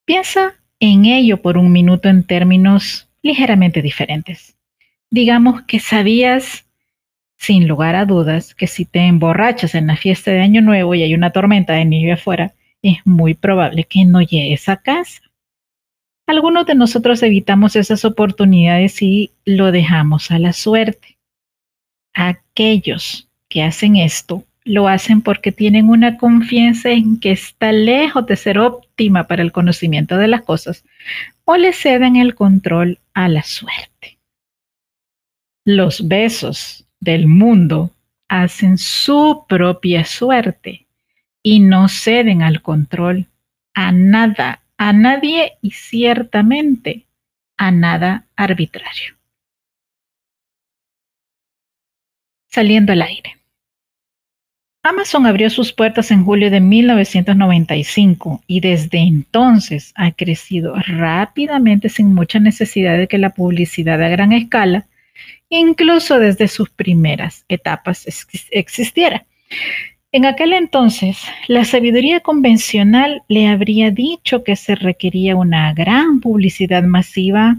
Piensa 0.05 0.55
en 0.79 1.05
ello 1.05 1.41
por 1.41 1.57
un 1.57 1.71
minuto 1.71 2.09
en 2.09 2.23
términos 2.23 3.07
ligeramente 3.21 3.81
diferentes. 3.81 4.57
Digamos 5.11 5.61
que 5.63 5.79
sabías 5.79 6.65
sin 7.37 7.67
lugar 7.67 7.95
a 7.95 8.05
dudas 8.05 8.55
que 8.55 8.67
si 8.67 8.85
te 8.85 8.99
emborrachas 8.99 9.75
en 9.75 9.87
la 9.87 9.97
fiesta 9.97 10.31
de 10.31 10.41
Año 10.41 10.61
Nuevo 10.61 10.95
y 10.95 11.03
hay 11.03 11.13
una 11.13 11.31
tormenta 11.31 11.73
de 11.73 11.85
nieve 11.85 12.13
afuera, 12.13 12.53
es 12.81 12.97
muy 13.05 13.33
probable 13.33 13.83
que 13.83 14.05
no 14.05 14.21
llegues 14.21 14.69
a 14.69 14.77
casa. 14.77 15.21
Algunos 16.27 16.65
de 16.65 16.75
nosotros 16.75 17.21
evitamos 17.23 17.75
esas 17.75 18.05
oportunidades 18.05 19.01
y 19.01 19.31
lo 19.45 19.71
dejamos 19.71 20.31
a 20.31 20.39
la 20.39 20.53
suerte. 20.53 21.17
Aquellos 22.13 23.27
que 23.49 23.63
hacen 23.63 23.97
esto 23.97 24.45
lo 24.63 24.87
hacen 24.87 25.21
porque 25.21 25.51
tienen 25.51 25.89
una 25.89 26.17
confianza 26.17 26.91
en 26.91 27.19
que 27.19 27.31
está 27.31 27.71
lejos 27.71 28.25
de 28.27 28.35
ser 28.35 28.59
óptima 28.59 29.27
para 29.27 29.41
el 29.41 29.51
conocimiento 29.51 30.17
de 30.17 30.27
las 30.27 30.43
cosas 30.43 30.83
o 31.45 31.57
le 31.57 31.73
ceden 31.73 32.15
el 32.15 32.35
control 32.35 32.99
a 33.13 33.27
la 33.27 33.43
suerte. 33.43 34.19
Los 35.65 36.07
besos 36.07 36.85
del 36.99 37.27
mundo 37.27 37.91
hacen 38.27 38.77
su 38.77 39.45
propia 39.47 40.05
suerte 40.05 40.85
y 41.43 41.59
no 41.59 41.87
ceden 41.87 42.41
al 42.41 42.61
control 42.61 43.27
a 43.73 43.91
nada, 43.91 44.61
a 44.77 44.93
nadie 44.93 45.53
y 45.61 45.71
ciertamente 45.71 47.05
a 47.57 47.71
nada 47.71 48.25
arbitrario. 48.35 49.15
Saliendo 52.47 52.91
al 52.91 53.01
aire. 53.01 53.37
Amazon 54.83 55.27
abrió 55.27 55.49
sus 55.51 55.73
puertas 55.73 56.09
en 56.09 56.25
julio 56.25 56.49
de 56.49 56.59
1995 56.59 58.43
y 58.47 58.61
desde 58.61 58.97
entonces 58.97 59.93
ha 59.95 60.11
crecido 60.11 60.73
rápidamente 60.75 61.87
sin 61.87 62.15
mucha 62.15 62.39
necesidad 62.39 62.97
de 62.97 63.07
que 63.07 63.19
la 63.19 63.29
publicidad 63.29 64.01
a 64.01 64.09
gran 64.09 64.31
escala 64.31 64.87
incluso 65.49 66.17
desde 66.17 66.47
sus 66.47 66.69
primeras 66.71 67.45
etapas 67.47 68.07
existiera. 68.49 69.25
En 70.13 70.25
aquel 70.25 70.51
entonces, 70.51 71.17
la 71.47 71.63
sabiduría 71.63 72.19
convencional 72.19 73.23
le 73.29 73.47
habría 73.47 73.91
dicho 73.91 74.43
que 74.43 74.57
se 74.57 74.75
requería 74.75 75.37
una 75.37 75.73
gran 75.73 76.19
publicidad 76.19 76.83
masiva. 76.83 77.55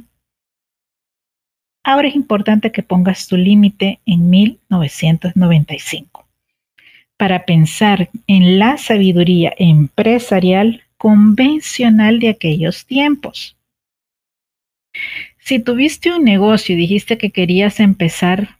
Ahora 1.83 2.09
es 2.09 2.15
importante 2.15 2.71
que 2.71 2.83
pongas 2.83 3.27
tu 3.27 3.39
límite 3.39 4.01
en 4.05 4.29
1995 4.29 6.27
para 7.17 7.47
pensar 7.47 8.11
en 8.27 8.59
la 8.59 8.77
sabiduría 8.77 9.55
empresarial 9.57 10.83
convencional 10.99 12.19
de 12.21 12.29
aquellos 12.29 12.85
tiempos. 12.85 13.57
Si 15.39 15.59
tuviste 15.59 16.13
un 16.13 16.25
negocio 16.25 16.75
y 16.75 16.79
dijiste 16.79 17.17
que 17.17 17.31
querías 17.31 17.81
empezar 17.81 18.59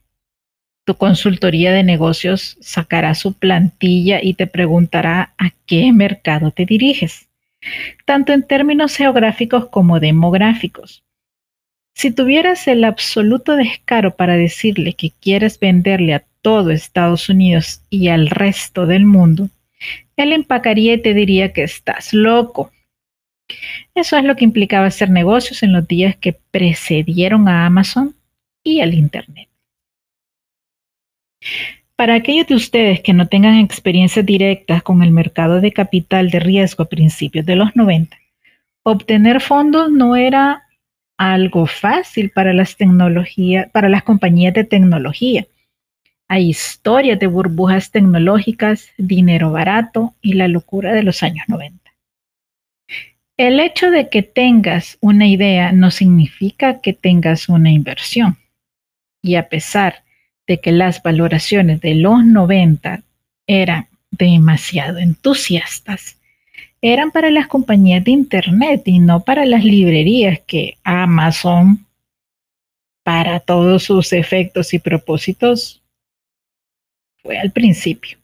tu 0.85 0.97
consultoría 0.97 1.73
de 1.73 1.83
negocios, 1.85 2.57
sacará 2.61 3.15
su 3.15 3.35
plantilla 3.35 4.21
y 4.23 4.35
te 4.35 4.47
preguntará 4.47 5.35
a 5.39 5.51
qué 5.67 5.93
mercado 5.93 6.51
te 6.51 6.67
diriges, 6.67 7.29
tanto 8.05 8.33
en 8.33 8.43
términos 8.43 8.97
geográficos 8.97 9.69
como 9.69 10.01
demográficos. 10.01 11.05
Si 11.95 12.11
tuvieras 12.11 12.67
el 12.69 12.85
absoluto 12.85 13.57
descaro 13.57 14.17
para 14.17 14.37
decirle 14.37 14.95
que 14.95 15.13
quieres 15.21 15.61
venderle 15.61 16.15
a 16.15 16.25
todo 16.41 16.71
Estados 16.71 17.29
Unidos 17.29 17.83
y 17.91 18.09
al 18.09 18.29
resto 18.29 18.87
del 18.87 19.05
mundo, 19.05 19.51
él 20.17 20.33
empacaría 20.33 20.95
y 20.95 21.03
te 21.03 21.15
diría 21.15 21.53
que 21.53 21.63
estás 21.63 22.13
loco 22.13 22.73
eso 23.95 24.17
es 24.17 24.25
lo 24.25 24.37
que 24.37 24.45
implicaba 24.45 24.87
hacer 24.87 25.11
negocios 25.11 25.63
en 25.63 25.73
los 25.73 25.87
días 25.87 26.17
que 26.17 26.33
precedieron 26.33 27.49
a 27.49 27.67
Amazon 27.67 28.15
y 28.63 28.81
al 28.81 28.95
Internet. 28.95 29.49
Para 31.97 32.15
aquellos 32.15 32.47
de 32.47 32.55
ustedes 32.55 33.01
que 33.01 33.13
no 33.13 33.29
tengan 33.29 33.59
experiencias 33.59 34.25
directas 34.25 34.83
con 34.83 35.03
el 35.03 35.11
mercado 35.11 35.61
de 35.61 35.73
capital 35.73 36.31
de 36.31 36.41
riesgo 36.41 36.85
a 36.85 36.89
principios 36.89 37.47
de 37.47 37.57
los 37.57 37.77
90, 37.77 38.17
obtener 38.83 39.41
fondos 39.41 39.91
no 39.91 40.17
era 40.17 40.65
algo 41.17 41.67
fácil 41.67 42.31
para 42.31 42.53
las 42.53 42.77
tecnologías, 42.77 43.71
para 43.71 43.89
las 43.89 44.03
compañías 44.03 44.55
de 44.55 44.65
tecnología. 44.65 45.47
Hay 46.29 46.49
historias 46.49 47.19
de 47.21 47.27
burbujas 47.27 47.91
tecnológicas, 47.91 48.89
dinero 48.97 49.53
barato 49.53 50.15
y 50.23 50.33
la 50.33 50.49
locura 50.49 50.95
de 50.95 51.03
los 51.03 51.23
años 51.23 51.45
90. 51.47 51.79
El 53.37 53.61
hecho 53.61 53.91
de 53.91 54.09
que 54.09 54.23
tengas 54.23 54.99
una 55.01 55.27
idea 55.27 55.73
no 55.73 55.91
significa 55.91 56.81
que 56.81 56.93
tengas 56.93 57.49
una 57.49 57.71
inversión. 57.71 58.39
Y 59.23 59.37
a 59.37 59.49
pesar 59.49 60.05
de 60.53 60.61
que 60.61 60.71
las 60.71 61.03
valoraciones 61.03 61.81
de 61.81 61.95
los 61.95 62.23
90 62.27 63.03
eran 63.47 63.89
demasiado 64.11 64.99
entusiastas, 64.99 66.19
eran 66.83 67.11
para 67.11 67.31
las 67.31 67.47
compañías 67.47 68.05
de 68.05 68.11
Internet 68.11 68.83
y 68.85 68.99
no 68.99 69.21
para 69.21 69.47
las 69.47 69.65
librerías 69.65 70.41
que 70.47 70.77
Amazon, 70.85 71.87
para 73.03 73.41
todos 73.41 73.85
sus 73.85 74.13
efectos 74.13 74.75
y 74.75 74.79
propósitos, 74.79 75.83
fue 77.23 77.39
al 77.39 77.51
principio. 77.51 78.19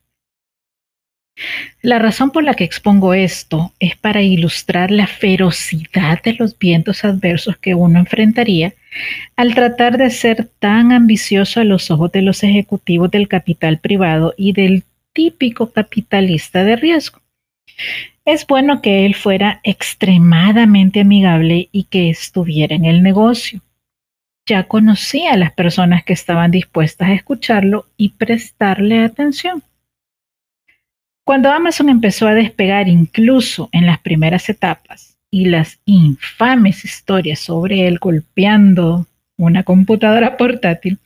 La 1.81 1.99
razón 1.99 2.31
por 2.31 2.45
la 2.45 2.53
que 2.53 2.65
expongo 2.65 3.15
esto 3.15 3.73
es 3.81 3.97
para 3.97 4.21
ilustrar 4.21 4.91
la 4.91 5.07
ferocidad 5.07 6.23
de 6.23 6.35
los 6.35 6.59
vientos 6.59 7.07
adversos 7.07 7.57
que 7.57 7.75
uno 7.75 7.99
enfrentaría 7.99 8.75
al 9.37 9.55
tratar 9.55 9.99
de 9.99 10.11
ser 10.11 10.49
tan 10.59 10.93
ambicioso 10.93 11.61
a 11.61 11.65
los 11.65 11.91
ojos 11.91 12.13
de 12.13 12.23
los 12.23 12.43
ejecutivos 12.43 13.11
del 13.11 13.29
capital 13.29 13.79
privado 13.79 14.35
y 14.37 14.53
del 14.53 14.85
típico 15.13 15.71
capitalista 15.73 16.65
de 16.65 16.77
riesgo. 16.77 17.21
Es 18.25 18.47
bueno 18.47 18.83
que 18.83 19.07
él 19.07 19.15
fuera 19.15 19.61
extremadamente 19.63 21.01
amigable 21.01 21.69
y 21.73 21.85
que 21.85 22.11
estuviera 22.11 22.75
en 22.75 22.85
el 22.85 23.03
negocio. 23.03 23.61
Ya 24.47 24.65
conocía 24.65 25.33
a 25.33 25.37
las 25.37 25.53
personas 25.53 26.05
que 26.05 26.13
estaban 26.13 26.51
dispuestas 26.51 27.09
a 27.09 27.15
escucharlo 27.15 27.87
y 27.97 28.11
prestarle 28.11 29.01
atención. 29.01 29.63
Cuando 31.25 31.51
Amazon 31.51 31.91
empezó 31.91 32.27
a 32.27 32.35
despegar 32.35 32.89
incluso 32.89 33.69
en 33.73 33.87
las 33.87 33.99
primeras 33.99 34.49
etapas 34.49 35.08
y 35.31 35.47
las 35.47 35.79
infames 35.85 36.85
historias 36.85 37.41
sobre 37.41 37.87
él 37.87 37.99
golpeando 37.99 39.07
una 39.37 39.63
computadora 39.63 40.37
portátil, 40.37 40.99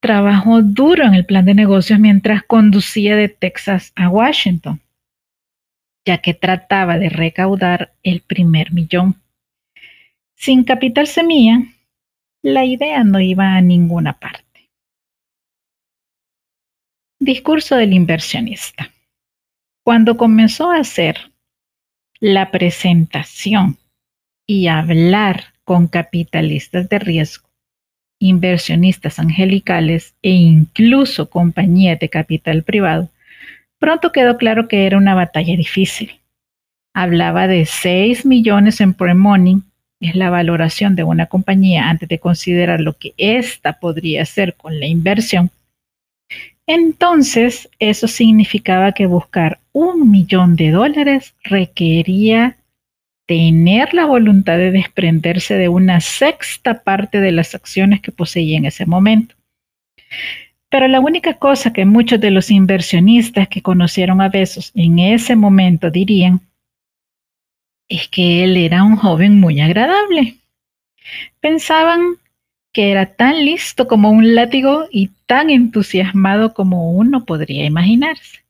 trabajó 0.00 0.62
duro 0.62 1.04
en 1.04 1.14
el 1.14 1.24
plan 1.24 1.44
de 1.44 1.54
negocios 1.54 1.98
mientras 1.98 2.42
conducía 2.44 3.16
de 3.16 3.28
Texas 3.28 3.92
a 3.96 4.08
Washington, 4.08 4.80
ya 6.06 6.18
que 6.18 6.34
trataba 6.34 6.98
de 6.98 7.08
recaudar 7.08 7.92
el 8.02 8.20
primer 8.20 8.72
millón. 8.72 9.16
Sin 10.36 10.62
capital 10.64 11.08
semilla, 11.08 11.62
la 12.42 12.64
idea 12.64 13.02
no 13.02 13.20
iba 13.20 13.56
a 13.56 13.60
ninguna 13.60 14.12
parte. 14.12 14.70
Discurso 17.20 17.74
del 17.74 17.92
inversionista. 17.92 18.92
Cuando 19.82 20.16
comenzó 20.16 20.70
a 20.70 20.78
hacer 20.78 21.32
la 22.20 22.50
presentación 22.50 23.76
y 24.46 24.66
hablar 24.66 25.44
con 25.64 25.86
capitalistas 25.86 26.88
de 26.88 26.98
riesgo, 26.98 27.48
inversionistas 28.18 29.18
angelicales 29.18 30.14
e 30.22 30.30
incluso 30.30 31.30
compañías 31.30 31.98
de 31.98 32.08
capital 32.08 32.62
privado, 32.64 33.10
pronto 33.78 34.10
quedó 34.10 34.36
claro 34.36 34.66
que 34.66 34.86
era 34.86 34.98
una 34.98 35.14
batalla 35.14 35.56
difícil. 35.56 36.20
Hablaba 36.94 37.46
de 37.46 37.66
6 37.66 38.26
millones 38.26 38.80
en 38.80 38.94
pre-money, 38.94 39.62
es 40.00 40.14
la 40.14 40.30
valoración 40.30 40.96
de 40.96 41.04
una 41.04 41.26
compañía 41.26 41.88
antes 41.88 42.08
de 42.08 42.18
considerar 42.18 42.80
lo 42.80 42.94
que 42.94 43.14
ésta 43.16 43.78
podría 43.78 44.22
hacer 44.22 44.54
con 44.54 44.80
la 44.80 44.86
inversión. 44.86 45.50
Entonces, 46.68 47.66
eso 47.78 48.06
significaba 48.06 48.92
que 48.92 49.06
buscar 49.06 49.58
un 49.72 50.10
millón 50.10 50.54
de 50.54 50.70
dólares 50.70 51.34
requería 51.42 52.58
tener 53.24 53.94
la 53.94 54.04
voluntad 54.04 54.58
de 54.58 54.70
desprenderse 54.70 55.54
de 55.54 55.70
una 55.70 56.00
sexta 56.00 56.82
parte 56.82 57.20
de 57.20 57.32
las 57.32 57.54
acciones 57.54 58.02
que 58.02 58.12
poseía 58.12 58.58
en 58.58 58.66
ese 58.66 58.84
momento. 58.84 59.34
Pero 60.68 60.88
la 60.88 61.00
única 61.00 61.38
cosa 61.38 61.72
que 61.72 61.86
muchos 61.86 62.20
de 62.20 62.30
los 62.30 62.50
inversionistas 62.50 63.48
que 63.48 63.62
conocieron 63.62 64.20
a 64.20 64.28
Besos 64.28 64.70
en 64.74 64.98
ese 64.98 65.36
momento 65.36 65.90
dirían 65.90 66.42
es 67.88 68.08
que 68.08 68.44
él 68.44 68.58
era 68.58 68.82
un 68.82 68.96
joven 68.96 69.40
muy 69.40 69.58
agradable. 69.62 70.36
Pensaban 71.40 72.18
que 72.78 72.92
era 72.92 73.06
tan 73.06 73.44
listo 73.44 73.88
como 73.88 74.08
un 74.08 74.36
látigo 74.36 74.86
y 74.92 75.08
tan 75.26 75.50
entusiasmado 75.50 76.54
como 76.54 76.92
uno 76.92 77.24
podría 77.24 77.64
imaginarse. 77.64 78.44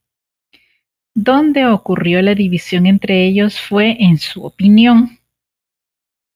Donde 1.14 1.64
ocurrió 1.64 2.20
la 2.20 2.34
división 2.34 2.84
entre 2.84 3.24
ellos 3.24 3.58
fue 3.58 3.96
en 3.98 4.18
su 4.18 4.44
opinión, 4.44 5.18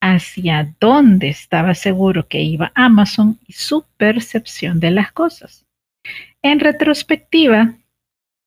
hacia 0.01 0.75
dónde 0.81 1.29
estaba 1.29 1.75
seguro 1.75 2.27
que 2.29 2.41
iba 2.41 2.73
Amazon 2.75 3.39
y 3.47 3.53
su 3.53 3.85
percepción 3.99 4.81
de 4.81 4.91
las 4.91 5.13
cosas. 5.13 5.67
En 6.41 6.61
retrospectiva, 6.61 7.75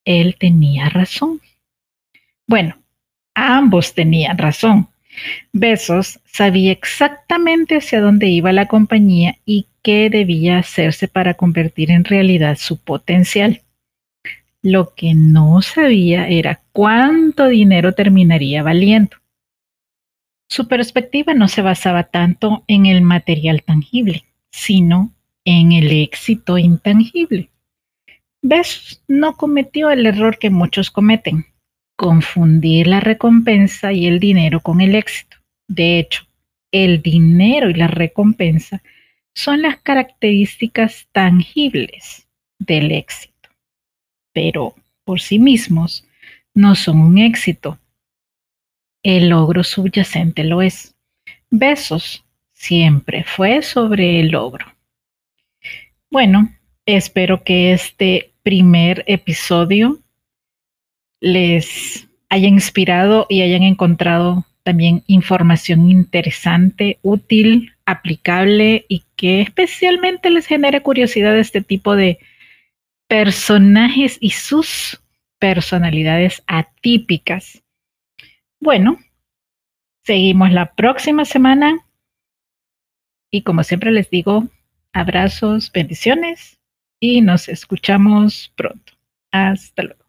él 0.05 0.37
tenía 0.39 0.89
razón. 0.89 1.39
Bueno, 2.47 2.79
ambos 3.35 3.93
tenían 3.93 4.39
razón. 4.39 4.89
Besos 5.53 6.19
sabía 6.25 6.71
exactamente 6.71 7.77
hacia 7.77 8.01
dónde 8.01 8.27
iba 8.27 8.51
la 8.51 8.67
compañía 8.67 9.37
y 9.45 9.67
qué 9.81 10.09
debía 10.09 10.59
hacerse 10.59 11.07
para 11.07 11.35
convertir 11.35 11.91
en 11.91 12.03
realidad 12.03 12.57
su 12.57 12.77
potencial. 12.77 13.61
Lo 14.61 14.95
que 14.95 15.13
no 15.13 15.61
sabía 15.61 16.27
era 16.27 16.61
cuánto 16.71 17.47
dinero 17.47 17.93
terminaría 17.93 18.63
valiendo. 18.63 19.17
Su 20.47 20.67
perspectiva 20.67 21.33
no 21.33 21.47
se 21.47 21.61
basaba 21.61 22.03
tanto 22.03 22.63
en 22.67 22.85
el 22.85 23.01
material 23.01 23.63
tangible, 23.63 24.25
sino 24.51 25.11
en 25.43 25.71
el 25.71 25.91
éxito 25.91 26.57
intangible. 26.57 27.49
Bezos 28.41 29.03
no 29.07 29.37
cometió 29.37 29.89
el 29.89 30.05
error 30.05 30.37
que 30.37 30.49
muchos 30.49 30.91
cometen, 30.91 31.45
confundir 31.95 32.87
la 32.87 32.99
recompensa 32.99 33.93
y 33.93 34.07
el 34.07 34.19
dinero 34.19 34.59
con 34.59 34.81
el 34.81 34.95
éxito. 34.95 35.37
De 35.67 35.99
hecho, 35.99 36.25
el 36.71 37.01
dinero 37.01 37.69
y 37.69 37.73
la 37.73 37.87
recompensa 37.87 38.81
son 39.33 39.61
las 39.61 39.77
características 39.77 41.07
tangibles 41.11 42.27
del 42.59 42.91
éxito 42.91 43.35
pero 44.35 44.75
por 45.05 45.21
sí 45.21 45.39
mismos 45.39 46.05
no 46.53 46.75
son 46.75 46.99
un 46.99 47.17
éxito. 47.17 47.79
El 49.01 49.29
logro 49.29 49.63
subyacente 49.63 50.43
lo 50.43 50.61
es. 50.61 50.93
Besos 51.49 52.25
siempre 52.51 53.23
fue 53.23 53.61
sobre 53.61 54.19
el 54.19 54.27
logro. 54.27 54.65
Bueno, 56.11 56.49
espero 56.85 57.45
que 57.45 57.71
este 57.71 58.33
primer 58.43 59.05
episodio 59.07 59.99
les 61.25 62.07
haya 62.29 62.47
inspirado 62.47 63.25
y 63.29 63.41
hayan 63.41 63.63
encontrado 63.63 64.45
también 64.61 65.03
información 65.07 65.89
interesante, 65.89 66.99
útil, 67.01 67.73
aplicable 67.87 68.85
y 68.87 69.05
que 69.15 69.41
especialmente 69.41 70.29
les 70.29 70.45
genere 70.45 70.81
curiosidad 70.81 71.35
este 71.35 71.61
tipo 71.61 71.95
de 71.95 72.19
personajes 73.07 74.19
y 74.21 74.31
sus 74.31 75.01
personalidades 75.39 76.43
atípicas. 76.45 77.63
Bueno, 78.59 78.99
seguimos 80.03 80.51
la 80.51 80.75
próxima 80.75 81.25
semana 81.25 81.87
y 83.31 83.41
como 83.41 83.63
siempre 83.63 83.89
les 83.89 84.11
digo, 84.11 84.47
abrazos, 84.93 85.71
bendiciones 85.71 86.59
y 86.99 87.21
nos 87.21 87.49
escuchamos 87.49 88.53
pronto. 88.55 88.93
Hasta 89.31 89.81
luego. 89.81 90.04